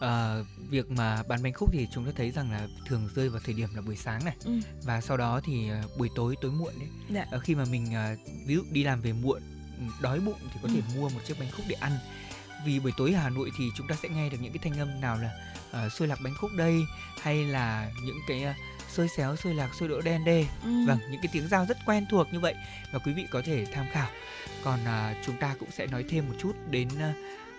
[0.00, 3.40] Ờ, việc mà bán bánh khúc thì chúng ta thấy rằng là thường rơi vào
[3.44, 4.52] thời điểm là buổi sáng này Ừ.
[4.84, 7.26] và sau đó thì ờ, buổi tối tối muộn đấy Dạ.
[7.30, 9.42] Ờ, khi mà mình ờ, ví dụ đi làm về muộn
[9.78, 10.96] ừ, đói bụng thì có thể Ừ.
[10.96, 11.92] mua một chiếc bánh khúc để ăn
[12.66, 15.00] vì buổi tối Hà Nội thì chúng ta sẽ nghe được những cái thanh âm
[15.00, 15.30] nào là
[15.86, 16.80] uh, xôi lạc bánh khúc đây
[17.22, 18.56] hay là những cái uh,
[18.98, 20.86] xôi xéo xôi lạc xôi đỗ đen đê Ừ.
[20.86, 22.54] vâng những cái tiếng giao rất quen thuộc như vậy
[22.92, 24.08] và quý vị có thể tham khảo
[24.64, 27.12] còn à, chúng ta cũng sẽ nói thêm một chút đến à,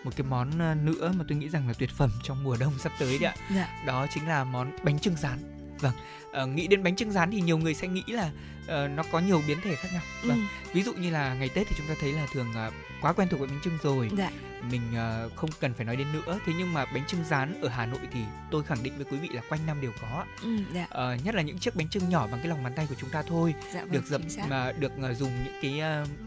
[0.03, 2.73] một cái món à, nữa mà tôi nghĩ rằng là tuyệt phẩm trong mùa đông
[2.79, 3.83] sắp tới đấy ạ Dạ.
[3.85, 5.39] đó chính là món bánh trưng rán
[5.81, 5.93] vâng
[6.31, 8.31] ờ, nghĩ đến bánh trưng rán thì nhiều người sẽ nghĩ là
[8.67, 10.29] ờ, nó có nhiều biến thể khác nhau Ừ.
[10.29, 13.13] vâng ví dụ như là ngày tết thì chúng ta thấy là thường à, quá
[13.13, 14.31] quen thuộc với bánh trưng rồi Dạ.
[14.71, 17.69] mình ờ, không cần phải nói đến nữa thế nhưng mà bánh trưng rán ở
[17.69, 18.19] hà nội thì
[18.51, 20.25] tôi khẳng định với quý vị là quanh năm đều có.
[20.41, 20.57] Ừ.
[20.73, 20.87] Dạ.
[20.89, 23.09] Ờ, nhất là những chiếc bánh trưng nhỏ bằng cái lòng bàn tay của chúng
[23.09, 25.81] ta thôi Dạ vâng, được dập mà được dùng những cái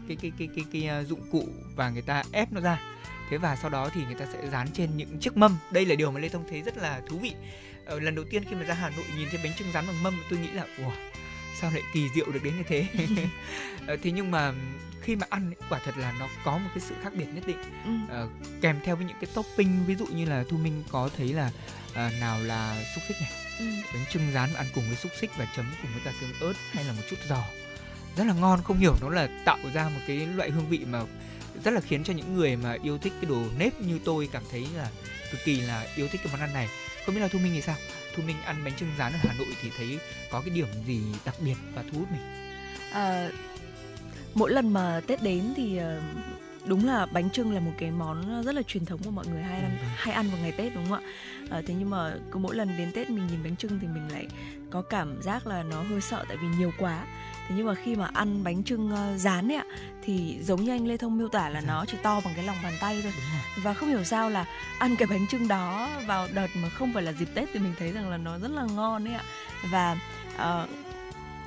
[0.07, 2.79] cái cái cái cái cái, ờ, dụng cụ và người ta ép nó ra
[3.29, 5.95] thế và sau đó thì người ta sẽ dán trên những chiếc mâm đây là
[5.95, 7.33] điều mà lê thông thấy rất là thú vị
[7.85, 10.03] Ờ, lần đầu tiên khi mà ra hà nội nhìn thấy bánh trưng rán bằng
[10.03, 10.91] mâm tôi nghĩ là wow
[11.61, 12.87] sao lại kỳ diệu được đến như thế
[13.87, 14.53] Ờ, thế nhưng mà
[15.01, 17.43] khi mà ăn ấy, quả thật là nó có một cái sự khác biệt nhất
[17.47, 17.91] định Ừ.
[18.09, 18.27] Ờ,
[18.61, 21.51] kèm theo với những cái topping ví dụ như là thu minh có thấy là
[21.93, 23.65] ờ, nào là xúc xích này Ừ.
[23.93, 26.53] bánh trưng rán ăn cùng với xúc xích và chấm cùng với cả tương ớt
[26.71, 27.43] hay là một chút giò
[28.17, 31.01] rất là ngon không hiểu nó là tạo ra một cái loại hương vị mà
[31.63, 34.43] rất là khiến cho những người mà yêu thích cái đồ nếp như tôi cảm
[34.51, 34.89] thấy là
[35.31, 36.69] cực kỳ là yêu thích cái món ăn này
[37.05, 37.75] không biết là thu minh thì sao?
[38.15, 39.99] Thu minh ăn bánh trưng rán ở hà nội thì thấy
[40.31, 42.21] có cái điểm gì đặc biệt và thu hút mình?
[42.91, 43.29] À,
[44.33, 46.01] mỗi lần mà tết đến thì ờ,
[46.65, 49.41] đúng là bánh trưng là một cái món rất là truyền thống của mọi người
[49.41, 51.11] hay ăn hay ăn vào ngày tết đúng không ạ?
[51.49, 54.11] À, thế nhưng mà cứ mỗi lần đến tết mình nhìn bánh trưng thì mình
[54.11, 54.27] lại
[54.69, 57.05] có cảm giác là nó hơi sợ tại vì nhiều quá
[57.47, 59.65] thế nhưng mà khi mà ăn bánh trưng uh, rán ấy ạ
[60.03, 62.55] thì giống như anh lê thông miêu tả là nó chỉ to bằng cái lòng
[62.63, 63.13] bàn tay thôi.
[63.63, 64.45] Và không hiểu sao là
[64.79, 67.73] ăn cái bánh trưng đó vào đợt mà không phải là dịp tết thì mình
[67.79, 69.23] thấy rằng là nó rất là ngon ấy ạ.
[69.71, 69.97] Và
[70.35, 70.69] uh,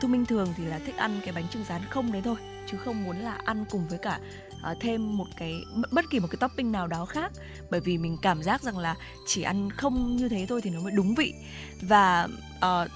[0.01, 2.37] thu minh thường thì là thích ăn cái bánh trưng rán không đấy thôi
[2.71, 4.19] chứ không muốn là ăn cùng với cả
[4.71, 5.55] uh, thêm một cái
[5.91, 7.33] bất kỳ một cái topping nào đó khác.
[7.71, 8.95] Bởi vì mình cảm giác rằng là
[9.27, 11.35] chỉ ăn không như thế thôi thì nó mới đúng vị.
[11.83, 12.29] Và
[12.59, 12.91] uh,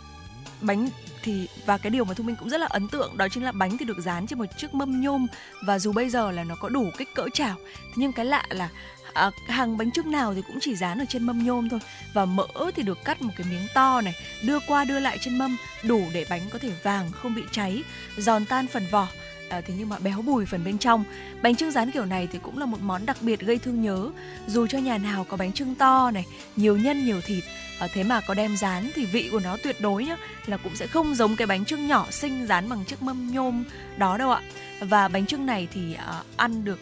[0.60, 0.88] bánh
[1.22, 3.52] thì và cái điều mà thu minh cũng rất là ấn tượng đó chính là
[3.52, 5.26] bánh thì được dán trên một chiếc mâm nhôm
[5.66, 8.44] và dù bây giờ là nó có đủ kích cỡ chảo thế nhưng cái lạ
[8.50, 8.68] là
[9.12, 11.80] à, hàng bánh trưng nào thì cũng chỉ dán ở trên mâm nhôm thôi
[12.12, 15.38] và mỡ thì được cắt một cái miếng to này đưa qua đưa lại trên
[15.38, 17.82] mâm đủ để bánh có thể vàng không bị cháy
[18.16, 19.08] giòn tan phần vỏ
[19.50, 21.04] à, thế nhưng mà béo bùi phần bên trong.
[21.42, 24.10] Bánh trưng rán kiểu này thì cũng là một món đặc biệt gây thương nhớ.
[24.46, 27.44] Dù cho nhà nào có bánh trưng to này nhiều nhân nhiều thịt
[27.78, 30.76] à, thế mà có đem rán thì vị của nó tuyệt đối nhá là cũng
[30.76, 33.64] sẽ không giống cái bánh trưng nhỏ xinh rán bằng chiếc mâm nhôm
[33.96, 34.42] đó đâu ạ.
[34.80, 36.80] Và bánh trưng này thì à, ăn được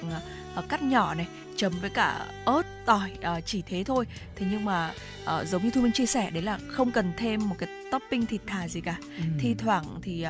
[0.56, 1.26] à, cắt nhỏ này
[1.58, 4.06] chấm với cả ớt tỏi uh, chỉ thế thôi.
[4.36, 4.90] Thế nhưng mà
[5.24, 8.26] uh, giống như thu minh chia sẻ đấy là không cần thêm một cái topping
[8.26, 8.96] thịt thà gì cả.
[9.00, 9.24] Ừ.
[9.40, 10.26] thi thoảng thì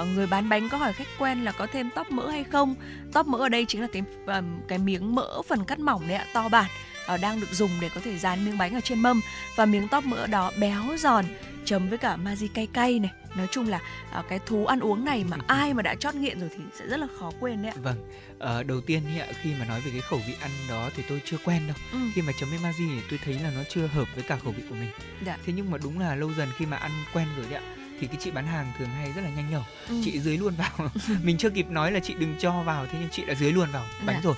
[0.00, 2.74] uh, người bán bánh có hỏi khách quen là có thêm tóp mỡ hay không?
[3.12, 6.16] Tóp mỡ ở đây chính là cái uh, cái miếng mỡ phần cắt mỏng đấy
[6.16, 6.70] ạ to bản
[7.14, 9.20] uh, đang được dùng để có thể dán miếng bánh ở trên mâm.
[9.56, 11.24] Và miếng tóp mỡ đó béo giòn
[11.64, 13.10] chấm với cả ma cay cay này.
[13.36, 13.80] Nói chung là
[14.18, 16.86] uh, cái thú ăn uống này mà ai mà đã chót nghiện rồi thì sẽ
[16.86, 17.80] rất là khó quên đấy ạ.
[17.82, 18.10] Vâng
[18.42, 21.22] uh, đầu tiên ý, khi mà nói về cái khẩu vị ăn đó thì tôi
[21.24, 21.98] chưa quen đâu ừ.
[22.14, 24.52] khi mà chấm với maji thì tôi thấy là nó chưa hợp với cả khẩu
[24.52, 24.90] vị của mình
[25.26, 25.38] dạ.
[25.46, 28.06] thế nhưng mà đúng là lâu dần khi mà ăn quen rồi đấy ạ thì
[28.06, 29.94] cái chị bán hàng thường hay rất là nhanh nhẩu ừ.
[30.04, 30.70] chị dưới luôn vào
[31.22, 33.68] mình chưa kịp nói là chị đừng cho vào thế nhưng chị đã dưới luôn
[33.72, 34.20] vào bánh dạ.
[34.24, 34.34] rồi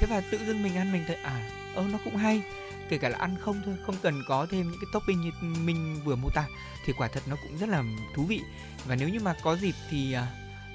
[0.00, 2.42] thế và tự dưng mình ăn mình thấy à ơ nó cũng hay
[2.88, 6.00] kể cả là ăn không thôi không cần có thêm những cái topping như mình
[6.04, 6.44] vừa mô tả
[6.84, 7.82] thì quả thật nó cũng rất là
[8.14, 8.40] thú vị
[8.84, 10.16] và nếu như mà có dịp thì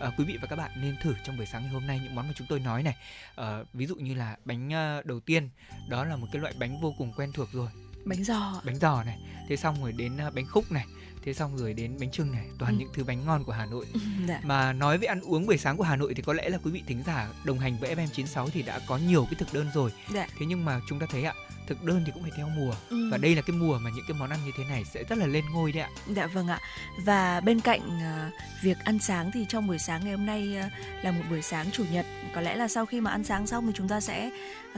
[0.08, 2.16] uh, quý vị và các bạn nên thử trong buổi sáng ngày hôm nay những
[2.16, 2.96] món mà chúng tôi nói này.
[3.42, 4.68] Uh, ví dụ như là bánh
[5.00, 5.50] uh, đầu tiên
[5.90, 7.70] đó là một cái loại bánh vô cùng quen thuộc rồi.
[8.06, 9.20] Bánh giò bánh giò này.
[9.48, 10.86] Thế xong rồi đến bánh khúc này
[11.22, 12.80] thế xong rồi đến bánh trưng này toàn ừ.
[12.80, 13.86] những thứ bánh ngon của Hà Nội
[14.28, 14.42] dạ.
[14.44, 16.72] mà nói về ăn uống buổi sáng của Hà Nội thì có lẽ là quý
[16.72, 19.92] vị thính giả đồng hành với FM96 thì đã có nhiều cái thực đơn rồi
[20.14, 20.28] dạ.
[20.40, 21.34] thế nhưng mà chúng ta thấy ạ
[21.72, 23.10] thực đơn thì cũng phải theo mùa ừ.
[23.12, 25.18] và đây là cái mùa mà những cái món ăn như thế này sẽ rất
[25.18, 25.90] là lên ngôi đấy ạ.
[26.08, 26.60] Dạ vâng ạ.
[27.06, 31.04] Và bên cạnh uh, việc ăn sáng thì trong buổi sáng ngày hôm nay uh,
[31.04, 32.06] là một buổi sáng chủ nhật,
[32.36, 34.32] có lẽ là sau khi mà ăn sáng xong thì chúng ta sẽ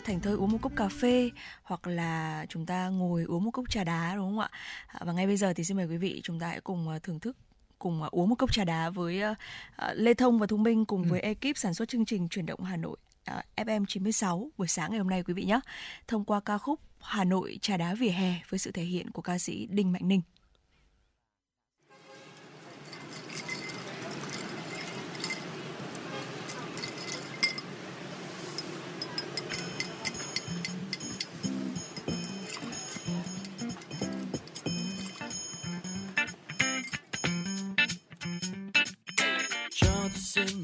[0.04, 1.30] thành thơi uống một cốc cà phê
[1.64, 4.50] hoặc là chúng ta ngồi uống một cốc trà đá đúng không ạ?
[5.00, 7.20] Và ngay bây giờ thì xin mời quý vị chúng ta hãy cùng uh, thưởng
[7.20, 7.38] thức
[7.80, 9.38] cùng uống một cốc trà đá với uh,
[9.94, 11.10] Lê Thông và Thu Minh cùng ừ.
[11.10, 12.98] với ekip sản xuất chương trình chuyển động Hà Nội
[13.56, 15.60] FM 96 buổi sáng ngày hôm nay quý vị nhé.
[16.08, 19.22] Thông qua ca khúc Hà Nội trà đá vỉa hè với sự thể hiện của
[19.22, 20.22] ca sĩ Đinh Mạnh Ninh.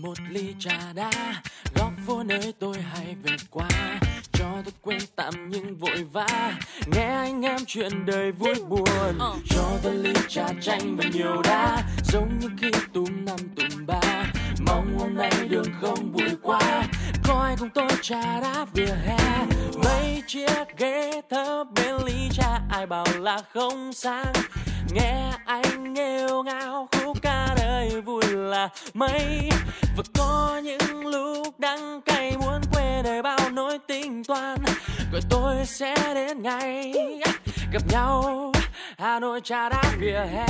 [0.09, 1.11] Một ly trà đá.
[1.75, 3.69] Góc phố nơi tôi hay về qua
[4.33, 6.57] cho tôi quên tạm những vội vã.
[6.85, 9.19] Nghe anh em chuyện đời vui buồn
[9.49, 11.83] cho tôi ly trà chanh và nhiều đá.
[12.03, 14.23] Giống như khi túm năm túm ba
[14.67, 16.83] mong hôm nay đường không bụi quá.
[17.23, 19.45] Coi cùng tôi trà đá vỉa hè?
[19.83, 24.33] Mấy chiếc ghế thấp bên ly trà ai bảo là không sang
[24.91, 29.49] nghe anh nghêu ngao, khúc ca đời vui là mấy.
[29.97, 34.57] Và có những lúc đắng cay, muốn quên đời bao nỗi tính toán.
[35.11, 36.93] Rồi tôi sẽ đến ngày
[37.71, 38.51] gặp nhau,
[38.97, 40.45] Hà Nội trà đá vỉa hè.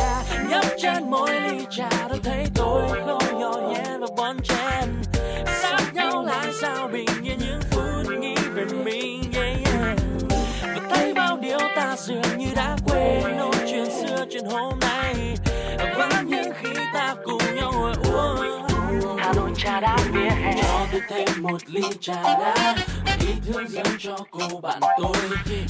[0.50, 5.02] Nhấp trên môi ly trà tôi thấy tôi không nhỏ nhẹ và bon chen.
[5.46, 7.29] Sát nhau lại sao bình yên?
[14.50, 15.36] Hôm nay.
[15.98, 19.18] Vẫn như khi ta cùng nhau ngồi uống.
[19.18, 20.54] Hà Nội trà đá vỉa hè.
[20.62, 22.76] Cho tôi thêm một ly trà đá.
[23.20, 25.16] Ý thương dâng cho cô bạn tôi.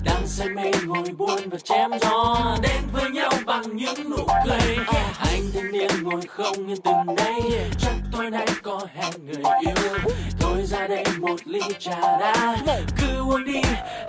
[0.05, 2.55] Đang say mê ngồi buồn và chém gió.
[2.61, 4.77] Đến với nhau bằng những nụ cười.
[5.19, 7.41] Anh thanh niên ngồi không yên từng đây
[7.79, 9.97] chắc tối nay có hẹn người yêu.
[10.39, 12.57] Thôi ra đây một ly trà đá.
[12.97, 13.61] Cứ uống đi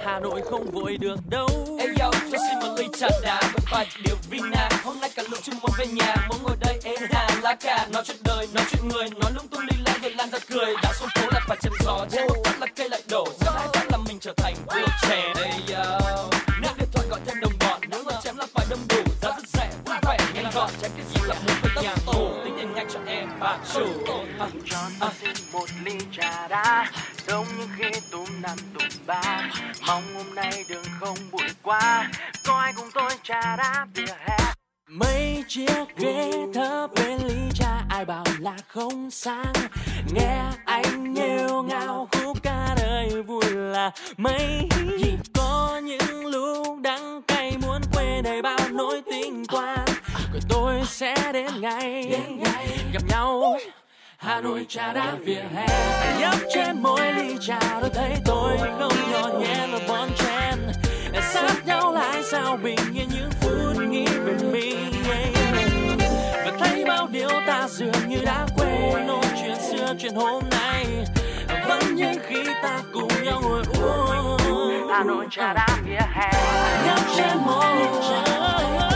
[0.05, 1.49] hà nội không vội được đâu.
[1.79, 4.69] Ê yo, cho xin một ly trà đá với vài điều vina.
[4.85, 7.87] Hôm nay cả lũ chưa muốn về nhà, muốn ngồi đây êm hàng lá cà.
[7.93, 10.75] Nói chuyện đời, nói chuyện người, nói lung tung đi lan rồi lan ra cười.
[10.83, 13.25] Đã xuống phố lại phải chém gió, chém một phát là cây lại đổ.
[13.41, 15.33] Giờ hai phát là mình trở thành vua trẻ
[25.01, 26.91] cho tôi xin một ly trà đá
[27.27, 29.51] giống như khi tụm năm tụm ba
[29.87, 32.11] mong hôm nay đường không bụi quá
[32.47, 34.37] có ai cùng tôi trà đá vỉa hè?
[34.89, 39.53] Mấy chiếc ghế thấp bên ly trà ai bảo là không sang
[40.15, 44.69] nghe anh nghêu ngao khúc ca đời vui là mấy.
[45.03, 49.77] Chỉ có những lúc đắng cay muốn quên đầy bao nỗi tình qua
[50.33, 52.21] rồi tôi sẽ đến ngày
[52.93, 53.59] gặp nhau
[54.23, 55.67] Hà Nội trà đá vỉa hè.
[56.19, 60.59] nhấp trên mỗi ly trà tôi thấy tôi không nhỏ nhẹ là bon chen.
[61.23, 64.93] Sát nhau lại sao bình yên những phút nghĩ về mình.
[66.45, 69.07] Và thấy bao điều ta dường như đã quên.
[69.07, 70.87] Nỗi chuyện xưa chuyện hôm nay.
[71.69, 74.89] Vẫn như khi ta cùng nhau ngồi uống.
[74.93, 76.31] Hà Nội trà đá vỉa hè.
[76.87, 78.90] Nhấp trên mỗi ly trà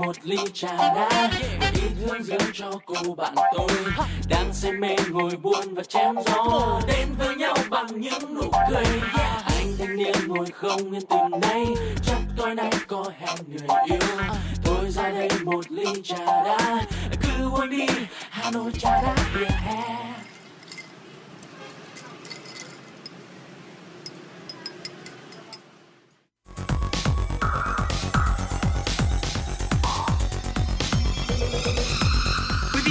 [0.00, 1.30] một ly trà đá.
[1.74, 3.68] Ít hương dưỡng cho cô bạn tôi.
[4.28, 6.80] Đang say mê ngồi buồn và chém gió.
[6.88, 8.84] Đến với nhau bằng những nụ cười.
[9.46, 11.64] Anh thanh niên ngồi không yên từ nay.
[12.02, 13.98] Chắc tối nay có hẹn người yêu.
[14.64, 16.80] Thôi ra đây một ly trà đá.
[17.22, 17.86] Cứ uống đi,
[18.30, 20.09] Hà Nội trà đá vỉa hè.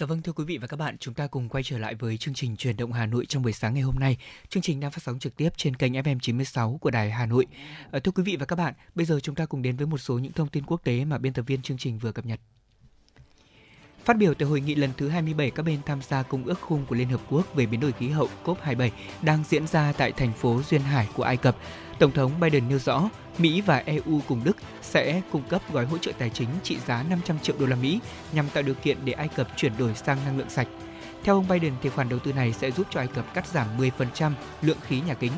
[0.00, 2.16] Dạ vâng thưa quý vị và các bạn, chúng ta cùng quay trở lại với
[2.16, 4.16] chương trình truyền động Hà Nội trong buổi sáng ngày hôm nay.
[4.48, 7.46] Chương trình đang phát sóng trực tiếp trên kênh FM 96 của Đài Hà Nội.
[7.90, 9.98] À, thưa quý vị và các bạn, bây giờ chúng ta cùng đến với một
[9.98, 12.40] số những thông tin quốc tế mà biên tập viên chương trình vừa cập nhật.
[14.04, 16.86] Phát biểu tại hội nghị lần thứ 27 các bên tham gia Công ước khung
[16.86, 18.90] của Liên Hợp Quốc về biến đổi khí hậu COP27
[19.22, 21.56] đang diễn ra tại thành phố Duyên Hải của Ai Cập,
[22.00, 25.98] Tổng thống Biden nêu rõ Mỹ và EU cùng Đức sẽ cung cấp gói hỗ
[25.98, 28.00] trợ tài chính trị giá 500 triệu đô la Mỹ
[28.32, 30.68] nhằm tạo điều kiện để Ai Cập chuyển đổi sang năng lượng sạch.
[31.24, 33.66] Theo ông Biden, thì khoản đầu tư này sẽ giúp cho Ai Cập cắt giảm
[33.78, 34.32] 10%
[34.62, 35.32] lượng khí nhà kính.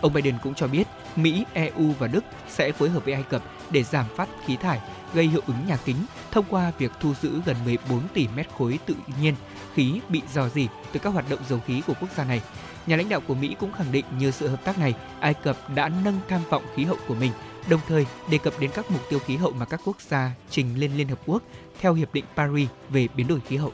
[0.00, 0.84] Ông Biden cũng cho biết
[1.16, 4.80] Mỹ, EU và Đức sẽ phối hợp với Ai Cập để giảm phát khí thải
[5.14, 5.96] gây hiệu ứng nhà kính
[6.30, 9.34] thông qua việc thu giữ gần 14 tỷ mét khối tự nhiên
[9.74, 12.42] khí bị dò dỉ từ các hoạt động dầu khí của quốc gia này.
[12.86, 15.70] Nhà lãnh đạo của Mỹ cũng khẳng định nhờ sự hợp tác này, Ai Cập
[15.74, 17.32] đã nâng tham vọng khí hậu của mình,
[17.68, 20.80] đồng thời đề cập đến các mục tiêu khí hậu mà các quốc gia trình
[20.80, 21.42] lên Liên Hợp Quốc
[21.80, 23.72] theo Hiệp định Paris về biến đổi khí hậu.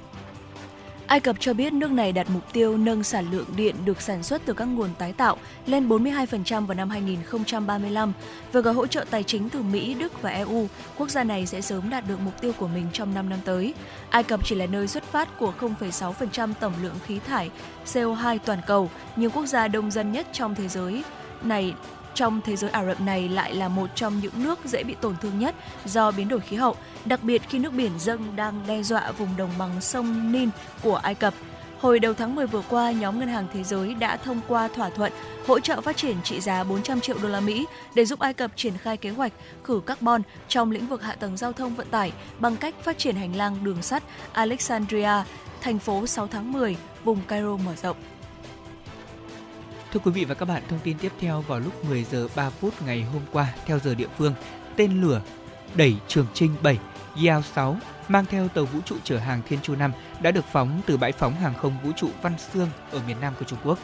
[1.06, 4.22] Ai Cập cho biết nước này đặt mục tiêu nâng sản lượng điện được sản
[4.22, 5.36] xuất từ các nguồn tái tạo
[5.66, 8.12] lên 42% vào năm 2035.
[8.52, 11.60] Với gói hỗ trợ tài chính từ Mỹ, Đức và EU, quốc gia này sẽ
[11.60, 13.74] sớm đạt được mục tiêu của mình trong 5 năm tới.
[14.10, 17.50] Ai Cập chỉ là nơi xuất phát của 0,6% tổng lượng khí thải
[17.86, 21.02] CO2 toàn cầu, nhưng quốc gia đông dân nhất trong thế giới
[21.42, 21.74] này
[22.14, 25.14] trong thế giới Ả Rập này lại là một trong những nước dễ bị tổn
[25.22, 25.54] thương nhất
[25.84, 29.36] do biến đổi khí hậu, đặc biệt khi nước biển dâng đang đe dọa vùng
[29.36, 30.50] đồng bằng sông Nin
[30.82, 31.34] của Ai Cập.
[31.80, 34.90] Hồi đầu tháng 10 vừa qua, nhóm Ngân hàng Thế giới đã thông qua thỏa
[34.90, 35.12] thuận
[35.46, 38.50] hỗ trợ phát triển trị giá 400 triệu đô la Mỹ để giúp Ai Cập
[38.56, 39.32] triển khai kế hoạch
[39.64, 43.16] khử carbon trong lĩnh vực hạ tầng giao thông vận tải bằng cách phát triển
[43.16, 44.02] hành lang đường sắt
[44.32, 45.22] Alexandria,
[45.60, 47.96] thành phố 6 tháng 10, vùng Cairo mở rộng.
[49.94, 52.50] Thưa quý vị và các bạn, thông tin tiếp theo vào lúc 10 giờ 3
[52.50, 54.34] phút ngày hôm qua theo giờ địa phương,
[54.76, 55.20] tên lửa
[55.74, 56.78] đẩy Trường Trinh 7
[57.26, 57.76] Yao 6
[58.08, 59.92] mang theo tàu vũ trụ chở hàng Thiên Chu 5
[60.22, 63.34] đã được phóng từ bãi phóng hàng không vũ trụ Văn Xương ở miền Nam
[63.38, 63.78] của Trung Quốc.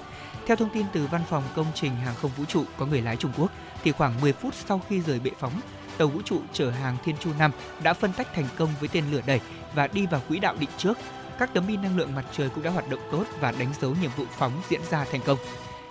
[0.46, 3.16] Theo thông tin từ Văn phòng Công trình Hàng không Vũ trụ có người lái
[3.16, 3.50] Trung Quốc,
[3.84, 5.60] thì khoảng 10 phút sau khi rời bệ phóng,
[5.98, 7.50] tàu vũ trụ chở hàng Thiên Chu 5
[7.82, 9.40] đã phân tách thành công với tên lửa đẩy
[9.74, 10.98] và đi vào quỹ đạo định trước.
[11.38, 13.94] Các tấm pin năng lượng mặt trời cũng đã hoạt động tốt và đánh dấu
[14.02, 15.38] nhiệm vụ phóng diễn ra thành công.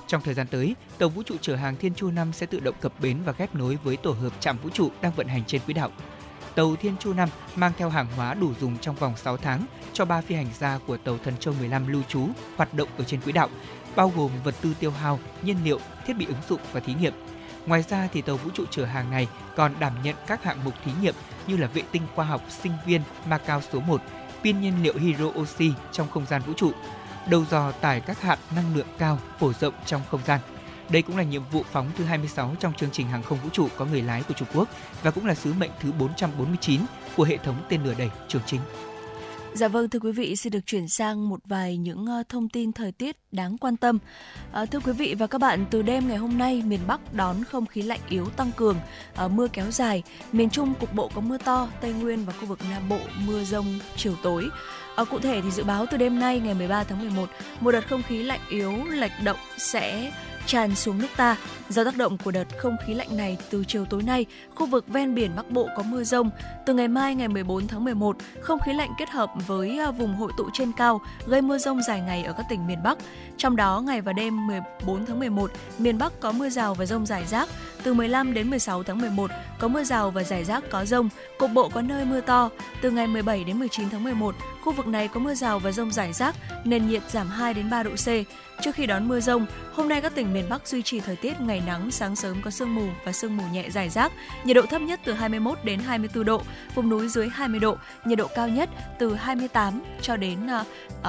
[0.10, 2.76] Trong thời gian tới, tàu vũ trụ chở hàng Thiên Chu 5 sẽ tự động
[2.82, 5.62] cập bến và ghép nối với tổ hợp trạm vũ trụ đang vận hành trên
[5.62, 5.92] quỹ đạo.
[6.56, 10.06] Tàu Thiên Chu 5 mang theo hàng hóa đủ dùng trong vòng 6 tháng cho
[10.06, 13.22] ba phi hành gia của tàu Thần Châu 15 lưu trú hoạt động ở trên
[13.22, 13.50] quỹ đạo,
[13.96, 17.14] bao gồm vật tư tiêu hao, nhiên liệu, thiết bị ứng dụng và thí nghiệm.
[17.66, 20.74] Ngoài ra thì tàu vũ trụ chở hàng này còn đảm nhận các hạng mục
[20.86, 21.16] thí nghiệm
[21.48, 24.02] như là vệ tinh khoa học sinh viên Macau số 1,
[24.44, 26.72] pin nhiên liệu hydro oxy trong không gian vũ trụ,
[27.28, 30.40] đầu dò tải các hạt năng lượng cao phổ rộng trong không gian.
[30.90, 33.68] Đây cũng là nhiệm vụ phóng thứ 26 trong chương trình hàng không vũ trụ
[33.78, 34.70] có người lái của Trung Quốc
[35.04, 36.82] và cũng là sứ mệnh thứ 449
[37.16, 38.62] của hệ thống tên lửa đẩy Trường Chính.
[39.54, 42.72] Dạ vâng thưa quý vị, xin được chuyển sang một vài những ờ, thông tin
[42.72, 44.00] thời tiết đáng quan tâm.
[44.52, 47.44] À, thưa quý vị và các bạn, từ đêm ngày hôm nay, miền Bắc đón
[47.44, 48.78] không khí lạnh yếu tăng cường,
[49.16, 50.04] à, mưa kéo dài.
[50.32, 53.44] Miền Trung cục bộ có mưa to, Tây Nguyên và khu vực Nam Bộ mưa
[53.44, 54.50] rông chiều tối.
[55.00, 57.30] Ở cụ thể thì dự báo từ đêm nay ngày 13 tháng 11,
[57.60, 60.12] một đợt không khí lạnh yếu lệch động sẽ
[60.50, 61.38] tràn xuống nước ta.
[61.70, 64.26] Do tác động của đợt không khí lạnh này từ chiều tối nay,
[64.56, 66.30] khu vực ven biển Bắc Bộ có mưa rông.
[66.66, 70.16] Từ ngày mai ngày 14 tháng 11, không khí lạnh kết hợp với à, vùng
[70.16, 72.98] hội tụ trên cao gây mưa rông dài ngày ở các tỉnh miền Bắc.
[73.38, 77.06] Trong đó, ngày và đêm 14 tháng 11, miền Bắc có mưa rào và rông
[77.06, 77.50] rải rác.
[77.84, 81.52] Từ 15 đến 16 tháng 11, có mưa rào và rải rác có rông, cục
[81.54, 82.50] bộ có nơi mưa to.
[82.82, 85.92] Từ ngày 17 đến 19 tháng 11, khu vực này có mưa rào và rông
[85.92, 88.08] rải rác, nền nhiệt giảm 2 đến 3 độ C.
[88.62, 91.42] Trước khi đón mưa rông, hôm nay các tỉnh miền Bắc duy trì thời tiết
[91.42, 94.12] ngày nắng, sáng sớm có sương mù và sương mù nhẹ rải rác.
[94.44, 96.42] Nhiệt độ thấp nhất từ 21 đến 24 độ,
[96.76, 100.68] vùng núi dưới 20 độ, nhiệt độ cao nhất từ 28 cho đến uh,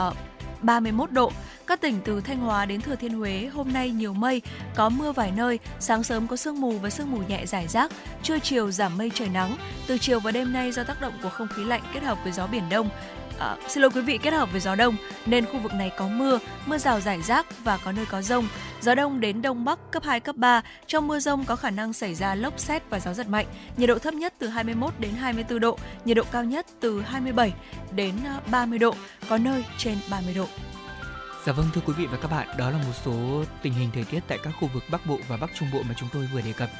[0.08, 0.16] uh,
[0.62, 1.32] 31 độ.
[1.66, 4.42] Các tỉnh từ Thanh Hóa đến Thừa Thiên Huế hôm nay nhiều mây,
[4.74, 7.92] có mưa vài nơi, sáng sớm có sương mù và sương mù nhẹ rải rác,
[8.22, 9.56] trưa chiều giảm mây trời nắng.
[9.86, 12.32] Từ chiều và đêm nay do tác động của không khí lạnh kết hợp với
[12.32, 12.88] gió biển đông,
[13.40, 16.08] À, xin lỗi quý vị kết hợp với gió đông nên khu vực này có
[16.08, 18.48] mưa, mưa rào rải rác và có nơi có rông.
[18.80, 20.62] Gió đông đến đông bắc cấp 2 cấp 3.
[20.86, 23.46] Trong mưa rông có khả năng xảy ra lốc xét và gió giật mạnh.
[23.76, 27.52] Nhiệt độ thấp nhất từ 21 đến 24 độ, nhiệt độ cao nhất từ 27
[27.94, 28.94] đến ờ, 30 độ,
[29.28, 30.46] có nơi trên 30 độ.
[31.46, 34.04] Dạ vâng thưa quý vị và các bạn, đó là một số tình hình thời
[34.04, 36.40] tiết tại các khu vực Bắc Bộ và Bắc Trung Bộ mà chúng tôi vừa
[36.40, 36.70] đề cập.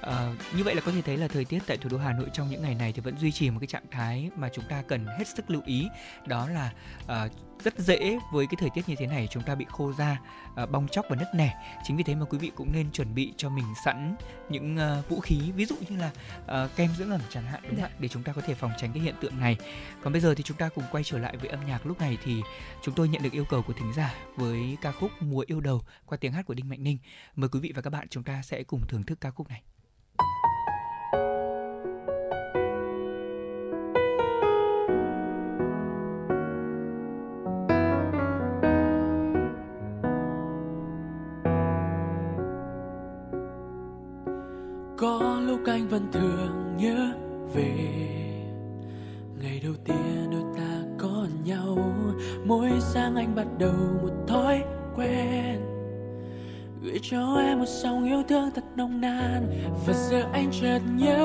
[0.00, 2.28] À, như vậy là có thể thấy là thời tiết tại thủ đô Hà Nội
[2.32, 4.82] trong những ngày này thì vẫn duy trì một cái trạng thái mà chúng ta
[4.88, 5.88] cần hết sức lưu ý
[6.26, 6.72] đó là
[7.04, 7.32] uh,
[7.64, 10.20] rất dễ với cái thời tiết như thế này chúng ta bị khô da,
[10.62, 11.54] uh, bong chóc và nứt nẻ.
[11.84, 14.16] Chính vì thế mà quý vị cũng nên chuẩn bị cho mình sẵn
[14.48, 16.10] những uh, vũ khí ví dụ như là
[16.64, 18.70] uh, kem dưỡng ẩm chẳng hạn đúng không ạ để chúng ta có thể phòng
[18.78, 19.56] tránh cái hiện tượng này.
[20.02, 22.18] Còn bây giờ thì chúng ta cùng quay trở lại với âm nhạc lúc này
[22.24, 22.40] thì
[22.82, 25.82] chúng tôi nhận được yêu cầu của thính giả với ca khúc Mùa yêu đầu
[26.06, 26.98] qua tiếng hát của Đinh Mạnh Ninh.
[27.36, 29.62] Mời quý vị và các bạn chúng ta sẽ cùng thưởng thức ca khúc này.
[60.60, 61.17] Chợt nhớ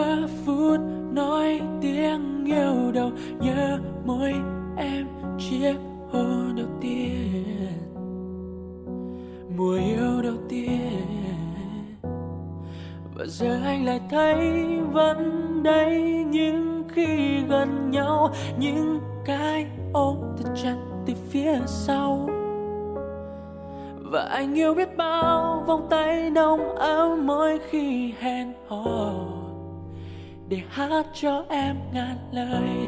[30.53, 32.87] để hát cho em ngàn lời.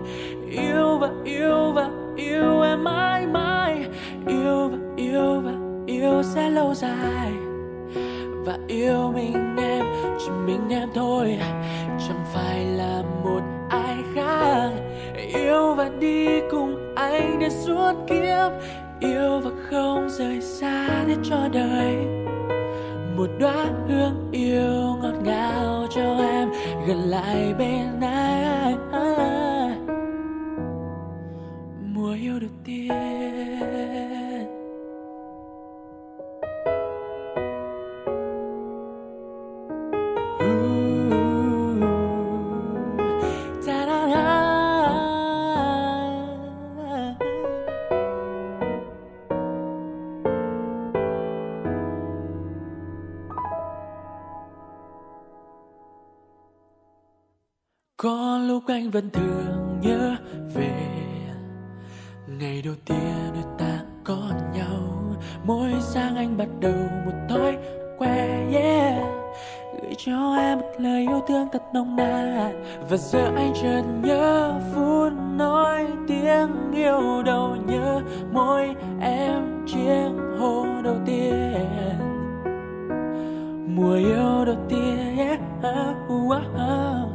[0.52, 3.86] Yêu và yêu và yêu em mãi mãi.
[4.28, 5.52] Yêu và yêu và
[5.86, 7.32] yêu sẽ lâu dài.
[8.46, 9.86] Và yêu mình em,
[10.20, 11.40] chỉ mình em thôi.
[12.08, 14.70] Chẳng phải là một ai khác.
[15.34, 18.52] Yêu và đi cùng anh đến suốt kiếp.
[19.00, 21.96] Yêu và không rời xa để cho đời.
[23.18, 26.35] Một đóa hương yêu ngọt ngào cho em
[26.88, 28.78] gần lại bên anh
[31.94, 33.15] mùa yêu đầu tiên.
[58.76, 60.16] Anh vẫn thường nhớ
[60.54, 60.72] về
[62.28, 65.16] ngày đầu tiên đôi ta có nhau
[65.46, 66.74] mỗi sáng anh bắt đầu
[67.06, 67.58] một thói
[67.98, 69.04] quen yeah
[69.82, 74.60] gửi cho em một lời yêu thương thật nồng nàn và giờ anh chợt nhớ
[74.74, 78.02] phút nói tiếng yêu đầu nhớ
[78.34, 80.10] môi em chiếc
[80.40, 81.70] hôn đầu tiên
[83.76, 85.40] mùa yêu đầu tiên yeah.
[85.60, 87.15] uh, uh, uh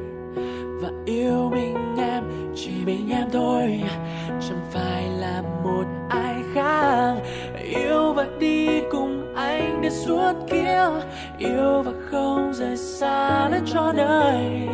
[0.81, 2.23] và yêu mình em,
[2.55, 3.83] chỉ mình em thôi.
[4.27, 7.15] Chẳng phải là một ai khác.
[7.63, 10.91] Yêu và đi cùng anh đến suốt kiếp
[11.37, 14.67] yêu và không rời xa đến cho đời.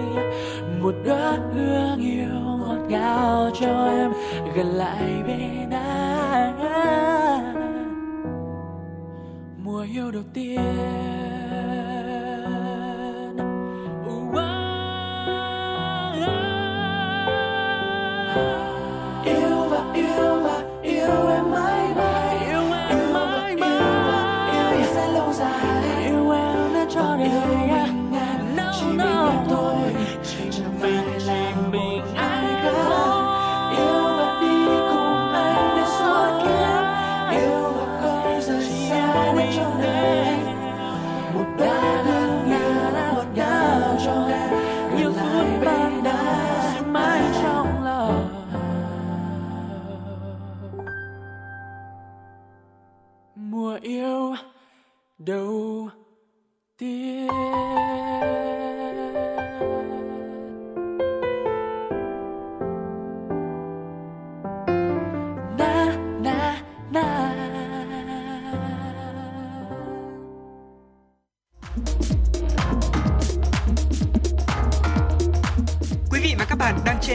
[0.81, 4.11] Một đóa hương yêu ngọt ngào cho em,
[4.55, 6.57] gần lại bên anh.
[9.63, 10.61] Mùa yêu đầu tiên.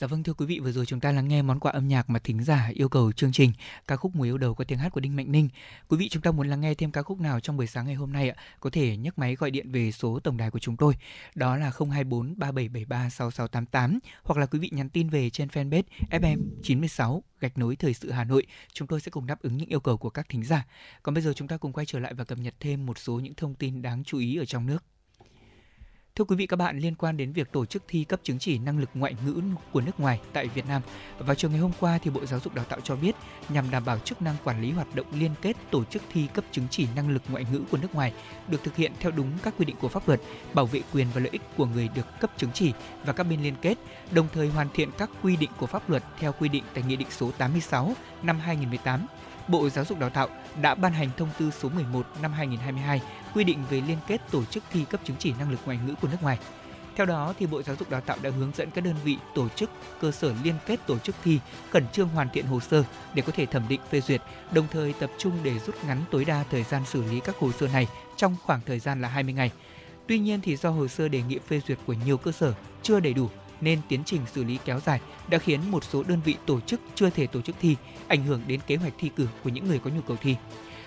[0.00, 2.10] Dạ vâng thưa quý vị, vừa rồi chúng ta lắng nghe món quà âm nhạc
[2.10, 3.52] mà thính giả yêu cầu chương trình
[3.86, 5.48] ca khúc Mùa yêu đầu có tiếng hát của Đinh Mạnh Ninh.
[5.88, 7.94] Quý vị chúng ta muốn lắng nghe thêm ca khúc nào trong buổi sáng ngày
[7.94, 10.76] hôm nay ạ, có thể nhấc máy gọi điện về số tổng đài của chúng
[10.76, 10.94] tôi.
[11.34, 16.38] Đó là 024 3773 6688 hoặc là quý vị nhắn tin về trên fanpage FM
[16.62, 18.46] 96 gạch nối thời sự Hà Nội.
[18.72, 20.66] Chúng tôi sẽ cùng đáp ứng những yêu cầu của các thính giả.
[21.02, 23.20] Còn bây giờ chúng ta cùng quay trở lại và cập nhật thêm một số
[23.20, 24.84] những thông tin đáng chú ý ở trong nước.
[26.18, 28.58] Thưa quý vị các bạn, liên quan đến việc tổ chức thi cấp chứng chỉ
[28.58, 29.42] năng lực ngoại ngữ
[29.72, 30.82] của nước ngoài tại Việt Nam,
[31.18, 33.12] vào chiều ngày hôm qua thì Bộ Giáo dục Đào tạo cho biết
[33.48, 36.44] nhằm đảm bảo chức năng quản lý hoạt động liên kết tổ chức thi cấp
[36.52, 38.12] chứng chỉ năng lực ngoại ngữ của nước ngoài
[38.48, 40.20] được thực hiện theo đúng các quy định của pháp luật,
[40.54, 42.72] bảo vệ quyền và lợi ích của người được cấp chứng chỉ
[43.04, 43.74] và các bên liên kết,
[44.10, 46.96] đồng thời hoàn thiện các quy định của pháp luật theo quy định tại Nghị
[46.96, 47.92] định số 86
[48.22, 49.06] năm 2018
[49.48, 50.28] Bộ Giáo dục Đào tạo
[50.62, 53.00] đã ban hành thông tư số 11 năm 2022
[53.38, 55.94] quy định về liên kết tổ chức thi cấp chứng chỉ năng lực ngoại ngữ
[56.02, 56.38] của nước ngoài.
[56.96, 59.48] Theo đó, thì Bộ Giáo dục Đào tạo đã hướng dẫn các đơn vị tổ
[59.48, 59.70] chức
[60.00, 61.38] cơ sở liên kết tổ chức thi
[61.70, 62.84] khẩn trương hoàn thiện hồ sơ
[63.14, 64.22] để có thể thẩm định phê duyệt,
[64.52, 67.52] đồng thời tập trung để rút ngắn tối đa thời gian xử lý các hồ
[67.52, 67.86] sơ này
[68.16, 69.50] trong khoảng thời gian là 20 ngày.
[70.06, 73.00] Tuy nhiên thì do hồ sơ đề nghị phê duyệt của nhiều cơ sở chưa
[73.00, 73.28] đầy đủ
[73.60, 76.80] nên tiến trình xử lý kéo dài đã khiến một số đơn vị tổ chức
[76.94, 77.76] chưa thể tổ chức thi,
[78.08, 80.36] ảnh hưởng đến kế hoạch thi cử của những người có nhu cầu thi.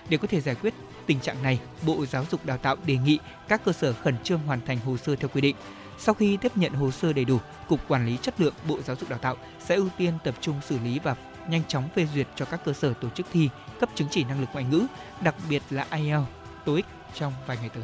[0.09, 0.73] Để có thể giải quyết
[1.05, 4.39] tình trạng này, Bộ Giáo dục Đào tạo đề nghị các cơ sở khẩn trương
[4.39, 5.55] hoàn thành hồ sơ theo quy định.
[5.97, 7.37] Sau khi tiếp nhận hồ sơ đầy đủ,
[7.67, 10.61] Cục Quản lý Chất lượng Bộ Giáo dục Đào tạo sẽ ưu tiên tập trung
[10.65, 11.15] xử lý và
[11.49, 13.49] nhanh chóng phê duyệt cho các cơ sở tổ chức thi
[13.79, 14.85] cấp chứng chỉ năng lực ngoại ngữ,
[15.21, 16.27] đặc biệt là IELTS,
[16.65, 17.83] TOEIC trong vài ngày tới.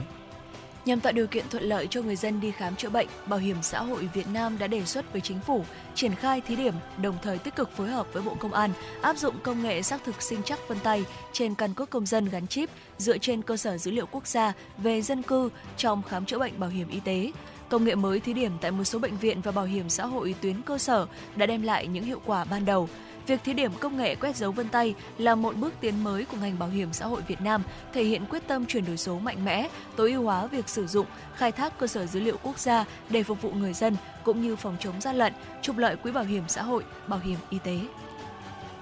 [0.88, 3.58] Nhằm tạo điều kiện thuận lợi cho người dân đi khám chữa bệnh, Bảo hiểm
[3.62, 5.66] xã hội Việt Nam đã đề xuất với chính phủ
[5.96, 8.72] triển khai thí điểm, đồng thời tích cực phối hợp với Bộ Công an
[9.02, 12.30] áp dụng công nghệ xác thực sinh chắc vân tay trên căn cước công dân
[12.30, 16.26] gắn chip dựa trên cơ sở dữ liệu quốc gia về dân cư trong khám
[16.26, 17.32] chữa bệnh bảo hiểm y tế.
[17.70, 20.36] Công nghệ mới thí điểm tại một số bệnh viện và bảo hiểm xã hội
[20.42, 22.90] tuyến cơ sở đã đem lại những hiệu quả ban đầu.
[23.28, 26.38] Việc thí điểm công nghệ quét dấu vân tay là một bước tiến mới của
[26.38, 27.64] ngành bảo hiểm xã hội Việt Nam,
[27.94, 31.06] thể hiện quyết tâm chuyển đổi số mạnh mẽ, tối ưu hóa việc sử dụng,
[31.36, 34.56] khai thác cơ sở dữ liệu quốc gia để phục vụ người dân cũng như
[34.56, 37.80] phòng chống gian lận, trục lợi quỹ bảo hiểm xã hội, bảo hiểm y tế.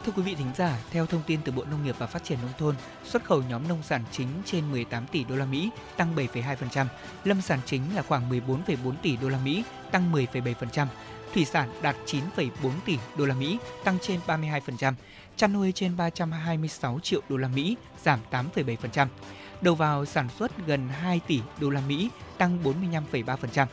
[0.05, 2.39] Thưa quý vị thính giả, theo thông tin từ Bộ Nông nghiệp và Phát triển
[2.41, 6.15] nông thôn, xuất khẩu nhóm nông sản chính trên 18 tỷ đô la Mỹ, tăng
[6.15, 6.85] 7,2%,
[7.23, 10.87] lâm sản chính là khoảng 14,4 tỷ đô la Mỹ, tăng 10,7%,
[11.33, 12.49] thủy sản đạt 9,4
[12.85, 14.93] tỷ đô la Mỹ, tăng trên 32%,
[15.35, 19.07] chăn nuôi trên 326 triệu đô la Mỹ, giảm 8,7%.
[19.61, 23.65] Đầu vào sản xuất gần 2 tỷ đô la Mỹ, tăng 45,3%.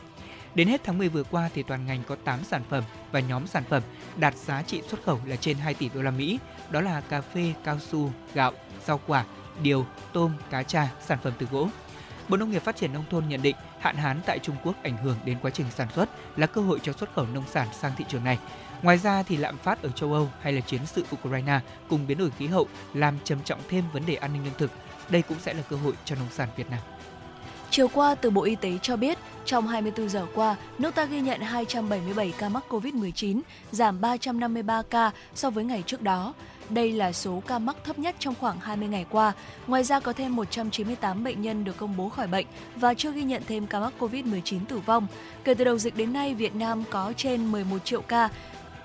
[0.55, 3.47] Đến hết tháng 10 vừa qua thì toàn ngành có 8 sản phẩm và nhóm
[3.47, 3.83] sản phẩm
[4.17, 6.39] đạt giá trị xuất khẩu là trên 2 tỷ đô la Mỹ,
[6.69, 8.51] đó là cà phê, cao su, gạo,
[8.85, 9.25] rau quả,
[9.63, 11.67] điều, tôm, cá tra, sản phẩm từ gỗ.
[12.29, 14.97] Bộ Nông nghiệp Phát triển nông thôn nhận định hạn hán tại Trung Quốc ảnh
[14.97, 17.91] hưởng đến quá trình sản xuất là cơ hội cho xuất khẩu nông sản sang
[17.97, 18.39] thị trường này.
[18.81, 21.59] Ngoài ra thì lạm phát ở châu Âu hay là chiến sự Ukraine
[21.89, 24.71] cùng biến đổi khí hậu làm trầm trọng thêm vấn đề an ninh lương thực.
[25.09, 26.79] Đây cũng sẽ là cơ hội cho nông sản Việt Nam.
[27.69, 31.21] Chiều qua, từ Bộ Y tế cho biết, trong 24 giờ qua, nước ta ghi
[31.21, 36.33] nhận 277 ca mắc COVID-19, giảm 353 ca so với ngày trước đó.
[36.69, 39.33] Đây là số ca mắc thấp nhất trong khoảng 20 ngày qua.
[39.67, 42.45] Ngoài ra có thêm 198 bệnh nhân được công bố khỏi bệnh
[42.75, 45.07] và chưa ghi nhận thêm ca mắc COVID-19 tử vong.
[45.43, 48.29] Kể từ đầu dịch đến nay, Việt Nam có trên 11 triệu ca,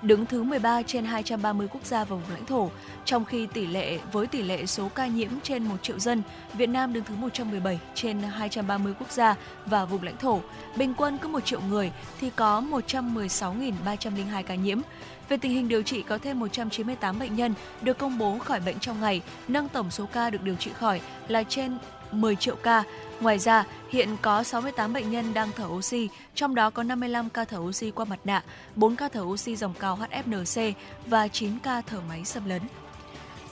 [0.01, 2.69] đứng thứ 13 trên 230 quốc gia và vùng lãnh thổ.
[3.05, 6.21] Trong khi tỷ lệ với tỷ lệ số ca nhiễm trên 1 triệu dân,
[6.53, 10.41] Việt Nam đứng thứ 117 trên 230 quốc gia và vùng lãnh thổ.
[10.75, 14.81] Bình quân cứ 1 triệu người thì có 116.302 ca nhiễm.
[15.29, 18.79] Về tình hình điều trị có thêm 198 bệnh nhân được công bố khỏi bệnh
[18.79, 21.77] trong ngày, nâng tổng số ca được điều trị khỏi là trên
[22.11, 22.83] 10 triệu ca.
[23.19, 27.45] Ngoài ra, hiện có 68 bệnh nhân đang thở oxy, trong đó có 55 ca
[27.45, 28.43] thở oxy qua mặt nạ,
[28.75, 30.73] 4 ca thở oxy dòng cao HFNC
[31.05, 32.61] và 9 ca thở máy xâm lấn.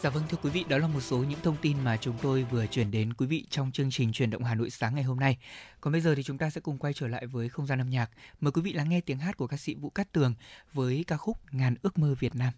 [0.01, 2.43] Dạ vâng thưa quý vị, đó là một số những thông tin mà chúng tôi
[2.51, 5.19] vừa chuyển đến quý vị trong chương trình truyền động Hà Nội sáng ngày hôm
[5.19, 5.37] nay.
[5.81, 7.89] Còn bây giờ thì chúng ta sẽ cùng quay trở lại với không gian âm
[7.89, 8.09] nhạc.
[8.41, 10.33] Mời quý vị lắng nghe tiếng hát của ca sĩ Vũ Cát Tường
[10.73, 12.53] với ca khúc Ngàn ước mơ Việt Nam.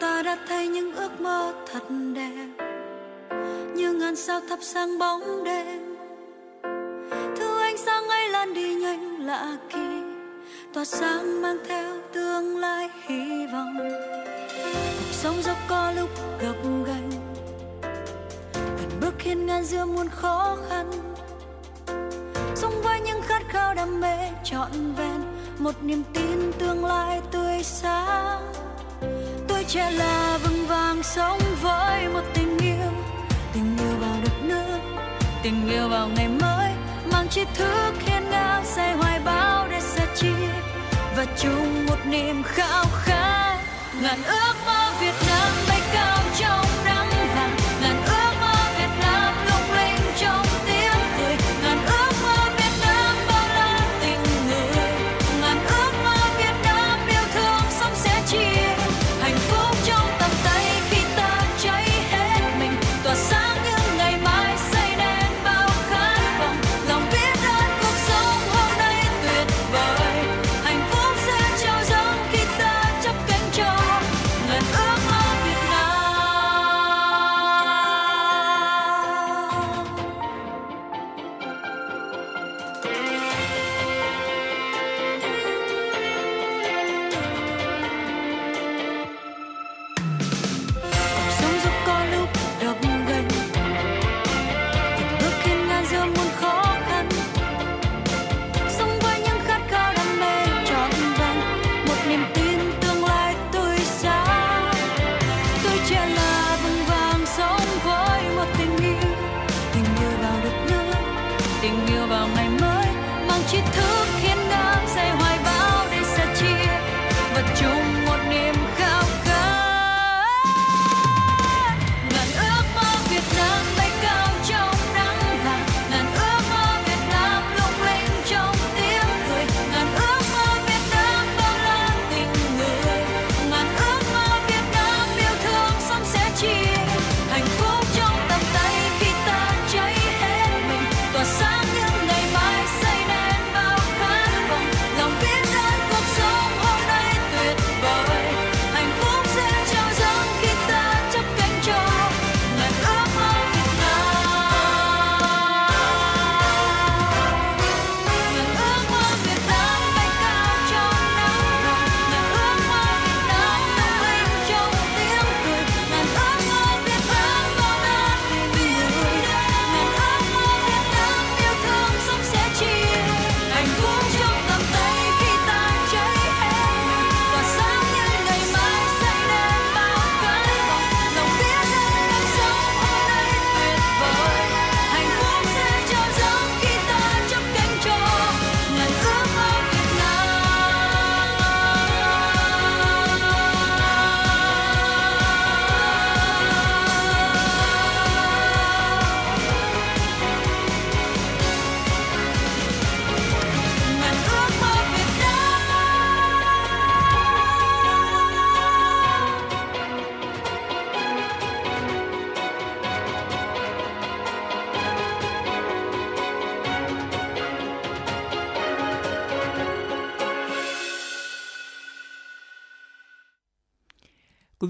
[0.00, 1.82] ta đã thấy những ước mơ thật
[2.14, 2.48] đẹp
[3.76, 5.89] như ngàn sao thắp sáng bóng đêm
[9.30, 10.02] lạ kỳ,
[10.74, 13.78] tỏa sáng mang theo tương lai hy vọng.
[14.98, 16.08] Cuộc sống dẫu có lúc
[16.40, 16.56] gập
[16.86, 17.10] ghềnh,
[18.52, 20.90] từng bước hiên ngang giữa muôn khó khăn.
[22.54, 25.22] Sống với những khát khao đam mê trọn vẹn,
[25.58, 28.52] một niềm tin tương lai tươi sáng.
[29.48, 32.92] Tuổi trẻ là vững vàng sống với một tình yêu
[33.54, 34.78] tình yêu vào đất nước,
[35.42, 36.69] tình yêu vào ngày mới
[37.20, 40.48] hàng tri thức hiên ngang, say hoài bão để sẻ chia
[41.16, 43.58] và chung một niềm khao khát.
[44.02, 45.69] Ngàn ước mơ Việt Nam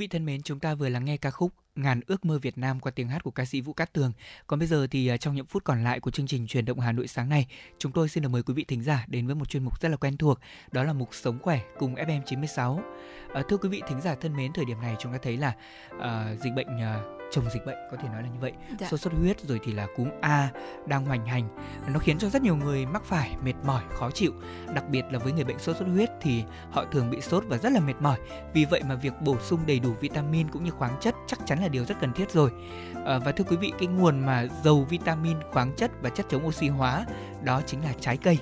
[0.00, 2.80] vị thân mến, chúng ta vừa lắng nghe ca khúc Ngàn ước mơ Việt Nam
[2.80, 4.12] qua tiếng hát của ca sĩ Vũ Cát Tường.
[4.46, 6.80] Còn bây giờ thì à, trong những phút còn lại của chương trình truyền động
[6.80, 7.46] Hà Nội sáng nay,
[7.78, 9.88] chúng tôi xin được mời quý vị thính giả đến với một chuyên mục rất
[9.88, 10.38] là quen thuộc,
[10.72, 12.82] đó là mục Sống khỏe cùng FM 96.
[13.34, 15.54] À, thưa quý vị thính giả thân mến, thời điểm này chúng ta thấy là
[16.00, 18.52] à, dịch bệnh à, chồng dịch bệnh có thể nói là như vậy.
[18.78, 18.88] Dạ.
[18.88, 20.48] sốt xuất huyết rồi thì là cúm a
[20.86, 21.48] đang hoành hành.
[21.88, 24.32] Nó khiến cho rất nhiều người mắc phải mệt mỏi khó chịu.
[24.74, 27.58] Đặc biệt là với người bệnh sốt xuất huyết thì họ thường bị sốt và
[27.58, 28.18] rất là mệt mỏi.
[28.54, 31.60] Vì vậy mà việc bổ sung đầy đủ vitamin cũng như khoáng chất chắc chắn
[31.62, 32.50] là điều rất cần thiết rồi.
[33.06, 36.46] À, và thưa quý vị cái nguồn mà giàu vitamin khoáng chất và chất chống
[36.46, 37.06] oxy hóa
[37.44, 38.38] đó chính là trái cây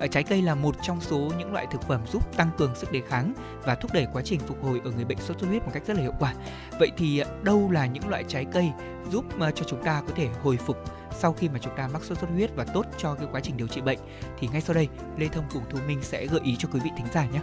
[0.00, 2.92] ờ, trái cây là một trong số những loại thực phẩm giúp tăng cường sức
[2.92, 3.34] đề kháng
[3.64, 5.82] và thúc đẩy quá trình phục hồi ở người bệnh sốt xuất huyết một cách
[5.86, 6.34] rất là hiệu quả
[6.78, 8.70] vậy thì ờ, đâu là những loại trái cây
[9.10, 10.76] giúp ờ, cho chúng ta có thể hồi phục
[11.18, 13.56] sau khi mà chúng ta mắc sốt xuất huyết và tốt cho cái quá trình
[13.56, 13.98] điều trị bệnh
[14.38, 16.90] thì ngay sau đây Lê Thông cùng Thu Minh sẽ gợi ý cho quý vị
[16.96, 17.40] thính giả nhé.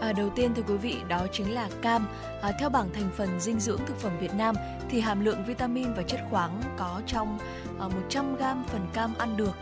[0.00, 2.06] À, đầu tiên thưa quý vị đó chính là cam.
[2.42, 4.54] À, theo bảng thành phần dinh dưỡng thực phẩm Việt Nam
[4.90, 7.38] thì hàm lượng vitamin và chất khoáng có trong
[7.78, 9.54] à, 100 g phần cam ăn được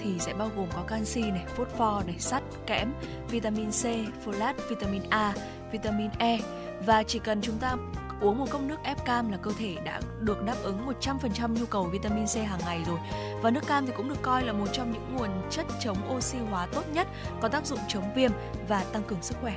[0.00, 2.92] thì sẽ bao gồm có canxi này, phốt pho này, sắt, kẽm,
[3.28, 3.84] vitamin C,
[4.26, 5.34] folate, vitamin A,
[5.72, 6.38] vitamin E
[6.86, 7.76] và chỉ cần chúng ta
[8.20, 11.66] uống một cốc nước ép cam là cơ thể đã được đáp ứng 100% nhu
[11.66, 12.98] cầu vitamin C hàng ngày rồi.
[13.42, 16.38] Và nước cam thì cũng được coi là một trong những nguồn chất chống oxy
[16.50, 17.08] hóa tốt nhất,
[17.40, 18.30] có tác dụng chống viêm
[18.68, 19.54] và tăng cường sức khỏe.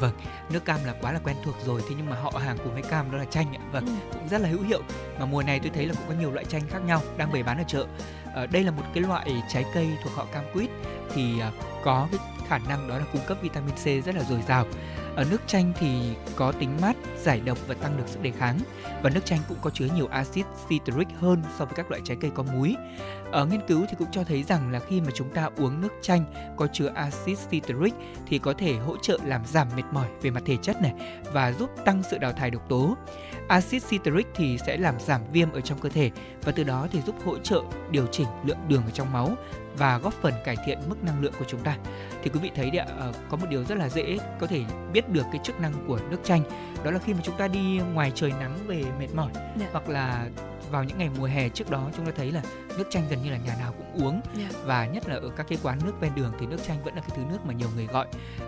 [0.00, 0.12] Vâng,
[0.50, 2.82] nước cam là quá là quen thuộc rồi thế nhưng mà họ hàng cùng với
[2.82, 3.60] cam đó là chanh ạ.
[3.72, 3.92] Vâng, Ừ.
[4.12, 4.82] cũng rất là hữu hiệu.
[5.18, 7.42] Mà mùa này tôi thấy là cũng có nhiều loại chanh khác nhau đang bày
[7.42, 7.86] bán ở chợ.
[8.34, 10.70] Ờ, đây là một cái loại trái cây thuộc họ cam quýt
[11.14, 11.52] thì à,
[11.84, 14.66] có cái khả năng đó là cung cấp vitamin C rất là dồi dào.
[15.16, 18.58] Ở nước chanh thì có tính mát, giải độc và tăng được sức đề kháng.
[19.02, 22.16] Và nước chanh cũng có chứa nhiều axit citric hơn so với các loại trái
[22.20, 22.74] cây có muối.
[23.32, 25.80] Ở ờ, nghiên cứu thì cũng cho thấy rằng là khi mà chúng ta uống
[25.80, 26.24] nước chanh
[26.56, 27.94] có chứa axit citric
[28.26, 30.92] thì có thể hỗ trợ làm giảm mệt mỏi về mặt thể chất này
[31.32, 32.96] và giúp tăng sự đào thải độc tố.
[33.48, 36.10] Axit citric thì sẽ làm giảm viêm ở trong cơ thể
[36.42, 39.30] và từ đó thì giúp hỗ trợ điều chỉnh lượng đường ở trong máu
[39.76, 41.76] và góp phần cải thiện mức năng lượng của chúng ta.
[42.22, 44.62] Thì quý vị thấy đấy ạ, ờ, có một điều rất là dễ có thể
[44.92, 46.42] biết được cái chức năng của nước chanh
[46.84, 49.66] đó là khi mà chúng ta đi ngoài trời nắng về mệt mỏi Dạ.
[49.72, 50.28] hoặc là
[50.70, 52.42] vào những ngày mùa hè trước đó chúng ta thấy là
[52.78, 54.48] nước chanh gần như là nhà nào cũng uống Dạ.
[54.64, 57.00] và nhất là ở các cái quán nước ven đường thì nước chanh vẫn là
[57.00, 58.06] cái thứ nước mà nhiều người gọi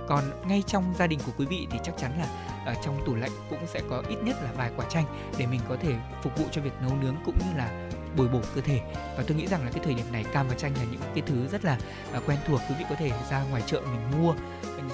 [0.09, 2.27] còn ngay trong gia đình của quý vị thì chắc chắn là
[2.67, 5.05] ở trong tủ lạnh cũng sẽ có ít nhất là vài quả chanh
[5.39, 7.86] để mình có thể phục vụ cho việc nấu nướng cũng như là
[8.17, 8.81] bồi bổ cơ thể
[9.17, 11.23] và tôi nghĩ rằng là cái thời điểm này cam và chanh là những cái
[11.27, 11.79] thứ rất là
[12.13, 14.35] à, quen thuộc quý vị có thể ra ngoài chợ mình mua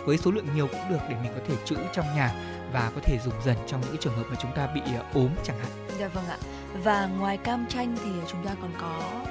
[0.04, 2.34] với số lượng nhiều cũng được để mình có thể trữ trong nhà
[2.72, 5.28] và có thể dùng dần trong những trường hợp mà chúng ta bị à, ốm
[5.44, 6.38] chẳng hạn Dạ vâng ạ.
[6.84, 9.22] Và ngoài cam chanh thì chúng ta còn có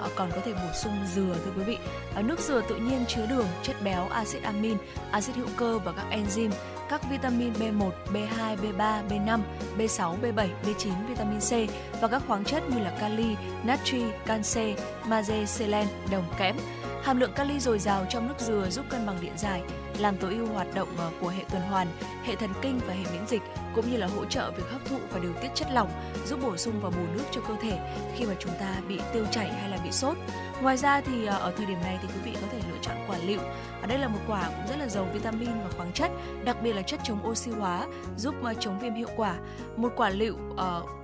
[0.00, 1.78] à, còn có thể bổ sung dừa thưa quý vị.
[2.22, 4.76] Nước dừa tự nhiên chứa đường, chất béo, axit amin,
[5.10, 6.50] axit hữu cơ và các enzyme,
[6.90, 9.40] các vitamin B1, B2, B3, B5,
[9.78, 14.74] B6, B7, B9, vitamin C và các khoáng chất như là kali, natri, canxi,
[15.06, 16.56] magie, selen, đồng, kẽm.
[17.02, 19.62] Hàm lượng kali dồi dào trong nước dừa giúp cân bằng điện giải,
[19.98, 21.86] làm tối ưu hoạt động ờ, của hệ tuần hoàn,
[22.24, 23.42] hệ thần kinh và hệ miễn dịch
[23.74, 25.90] cũng như là hỗ trợ việc hấp thụ và điều tiết chất lỏng,
[26.26, 27.78] giúp bổ sung và bù nước cho cơ thể
[28.16, 30.16] khi mà chúng ta bị tiêu chảy hay là bị sốt.
[30.62, 33.16] Ngoài ra thì ờ, ở thời điểm này thì quý vị có thể chọn quả
[33.26, 33.40] lựu.
[33.80, 36.10] Ở đây là một quả cũng rất là giàu vitamin và khoáng chất,
[36.44, 39.34] đặc biệt là chất chống oxy hóa, giúp ờ, chống viêm hiệu quả.
[39.76, 41.00] Một quả lựu uh,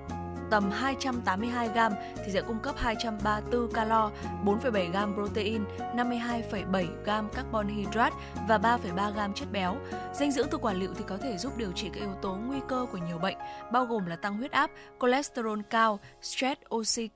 [0.51, 1.79] tầm 282 g
[2.25, 4.11] thì sẽ cung cấp 234 calo,
[4.45, 5.65] 4,7 g protein,
[5.95, 8.17] 52,7 g carbon hydrate
[8.49, 9.77] và 3,3 g chất béo.
[10.15, 12.59] Dinh dưỡng từ quả lựu thì có thể giúp điều trị các yếu tố nguy
[12.69, 13.37] cơ của nhiều bệnh,
[13.73, 14.71] bao gồm là tăng huyết áp,
[15.01, 17.09] cholesterol cao, stress oxy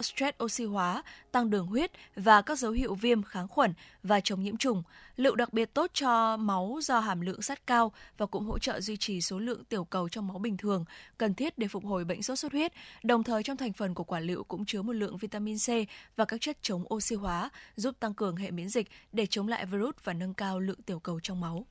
[0.00, 1.02] stress oxy hóa,
[1.32, 3.72] tăng đường huyết và các dấu hiệu viêm kháng khuẩn
[4.08, 4.82] và chống nhiễm trùng.
[5.16, 8.80] Lựu đặc biệt tốt cho máu do hàm lượng sắt cao và cũng hỗ trợ
[8.80, 10.84] duy trì số lượng tiểu cầu trong máu bình thường,
[11.18, 12.72] cần thiết để phục hồi bệnh sốt xuất huyết.
[13.02, 15.68] Đồng thời trong thành phần của quả lựu cũng chứa một lượng vitamin C
[16.16, 19.66] và các chất chống oxy hóa, giúp tăng cường hệ miễn dịch để chống lại
[19.66, 21.66] virus và nâng cao lượng tiểu cầu trong máu.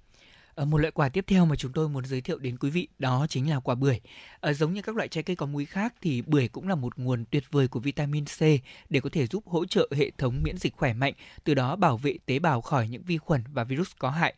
[0.58, 2.88] Ờ, một loại quả tiếp theo mà chúng tôi muốn giới thiệu đến quý vị
[3.00, 4.00] đó chính là quả bưởi.
[4.42, 6.98] À, giống như các loại trái cây có múi khác thì bưởi cũng là một
[6.98, 8.40] nguồn tuyệt vời của vitamin C
[8.90, 11.98] để có thể giúp hỗ trợ hệ thống miễn dịch khỏe mạnh, từ đó bảo
[11.98, 14.34] vệ tế bào khỏi những vi khuẩn và virus có hại.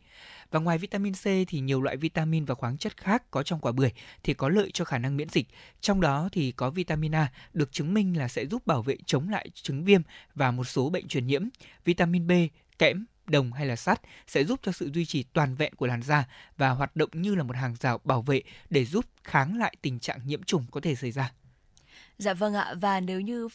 [0.50, 3.72] Và ngoài vitamin C thì nhiều loại vitamin và khoáng chất khác có trong quả
[3.72, 3.90] bưởi
[4.22, 5.46] thì có lợi cho khả năng miễn dịch.
[5.80, 9.28] Trong đó thì có vitamin A được chứng minh là sẽ giúp bảo vệ chống
[9.28, 10.02] lại chứng viêm
[10.34, 11.44] và một số bệnh truyền nhiễm.
[11.84, 12.32] Vitamin B,
[12.78, 16.02] kẽm, đồng hay là sắt sẽ giúp cho sự duy trì toàn vẹn của làn
[16.02, 16.24] da
[16.56, 19.98] và hoạt động như là một hàng rào bảo vệ để giúp kháng lại tình
[19.98, 21.32] trạng nhiễm trùng có thể xảy ra.
[22.20, 23.48] Dạ vâng ạ và nếu như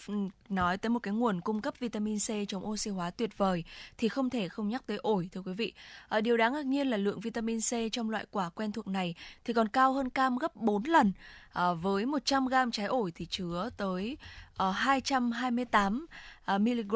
[0.49, 3.63] nói tới một cái nguồn cung cấp vitamin C chống oxy hóa tuyệt vời
[3.97, 5.73] thì không thể không nhắc tới ổi thưa quý vị.
[6.09, 9.15] À, điều đáng ngạc nhiên là lượng vitamin C trong loại quả quen thuộc này
[9.45, 11.13] thì còn cao hơn cam gấp 4 lần.
[11.53, 14.17] À, với 100 g trái ổi thì chứa tới
[14.69, 16.05] uh, 228
[16.55, 16.95] uh, mg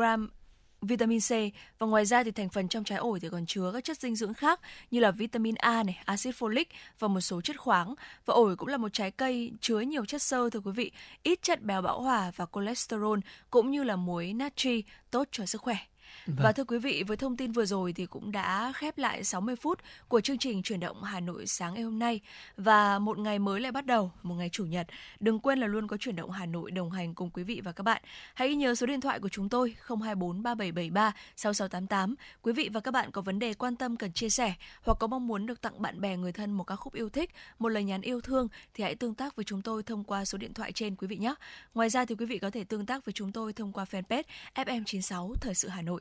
[0.81, 1.31] vitamin C
[1.79, 4.15] và ngoài ra thì thành phần trong trái ổi thì còn chứa các chất dinh
[4.15, 4.59] dưỡng khác
[4.91, 6.65] như là vitamin A này, axit folic
[6.99, 7.95] và một số chất khoáng.
[8.25, 10.91] Và ổi cũng là một trái cây chứa nhiều chất xơ thưa quý vị,
[11.23, 13.19] ít chất béo bão hòa và cholesterol
[13.49, 15.77] cũng như là muối natri tốt cho sức khỏe.
[16.25, 16.35] Vâng.
[16.39, 19.55] Và thưa quý vị, với thông tin vừa rồi thì cũng đã khép lại 60
[19.55, 22.19] phút của chương trình chuyển động Hà Nội sáng ngày hôm nay
[22.57, 24.87] và một ngày mới lại bắt đầu, một ngày chủ nhật.
[25.19, 27.71] Đừng quên là luôn có chuyển động Hà Nội đồng hành cùng quý vị và
[27.71, 28.01] các bạn.
[28.33, 32.15] Hãy nhớ số điện thoại của chúng tôi 024 3773 6688.
[32.41, 35.07] Quý vị và các bạn có vấn đề quan tâm cần chia sẻ hoặc có
[35.07, 37.29] mong muốn được tặng bạn bè người thân một ca khúc yêu thích,
[37.59, 40.37] một lời nhắn yêu thương thì hãy tương tác với chúng tôi thông qua số
[40.37, 41.33] điện thoại trên quý vị nhé.
[41.73, 44.23] Ngoài ra thì quý vị có thể tương tác với chúng tôi thông qua fanpage
[44.55, 45.98] FM96 Thời sự Hà Nội.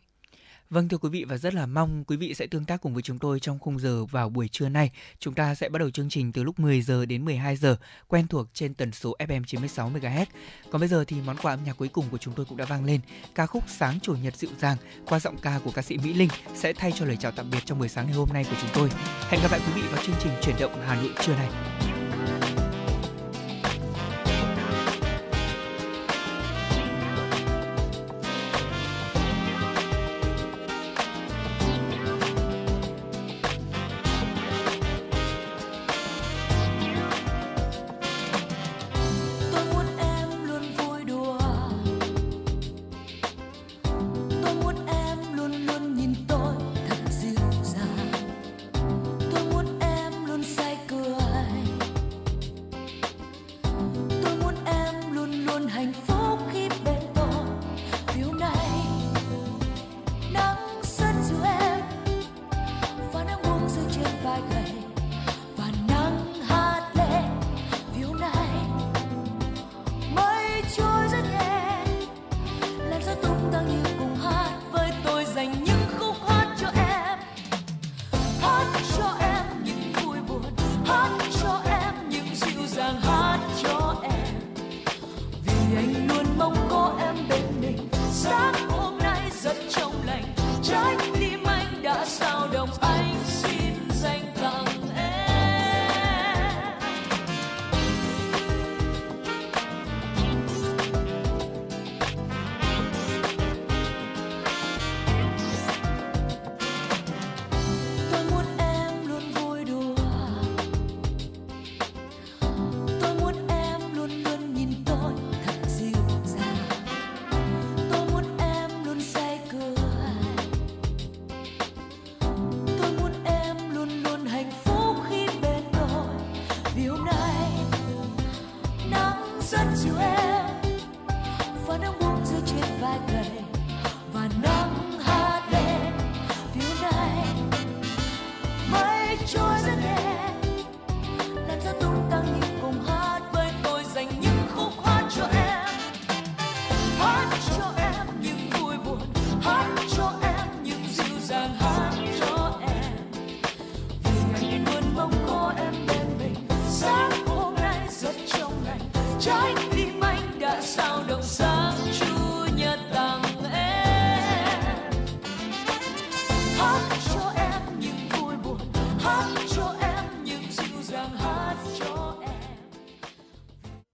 [0.70, 3.02] Vâng thưa quý vị và rất là mong quý vị sẽ tương tác cùng với
[3.02, 4.90] chúng tôi trong khung giờ vào buổi trưa nay.
[5.18, 7.76] Chúng ta sẽ bắt đầu chương trình từ lúc 10 giờ đến 12 giờ,
[8.08, 10.26] quen thuộc trên tần số FM 96 MHz.
[10.70, 12.64] Còn bây giờ thì món quà âm nhạc cuối cùng của chúng tôi cũng đã
[12.64, 13.00] vang lên.
[13.34, 16.28] Ca khúc Sáng chủ nhật dịu dàng qua giọng ca của ca sĩ Mỹ Linh
[16.54, 18.70] sẽ thay cho lời chào tạm biệt trong buổi sáng ngày hôm nay của chúng
[18.74, 18.90] tôi.
[19.28, 21.48] Hẹn gặp lại quý vị vào chương trình chuyển động Hà Nội trưa nay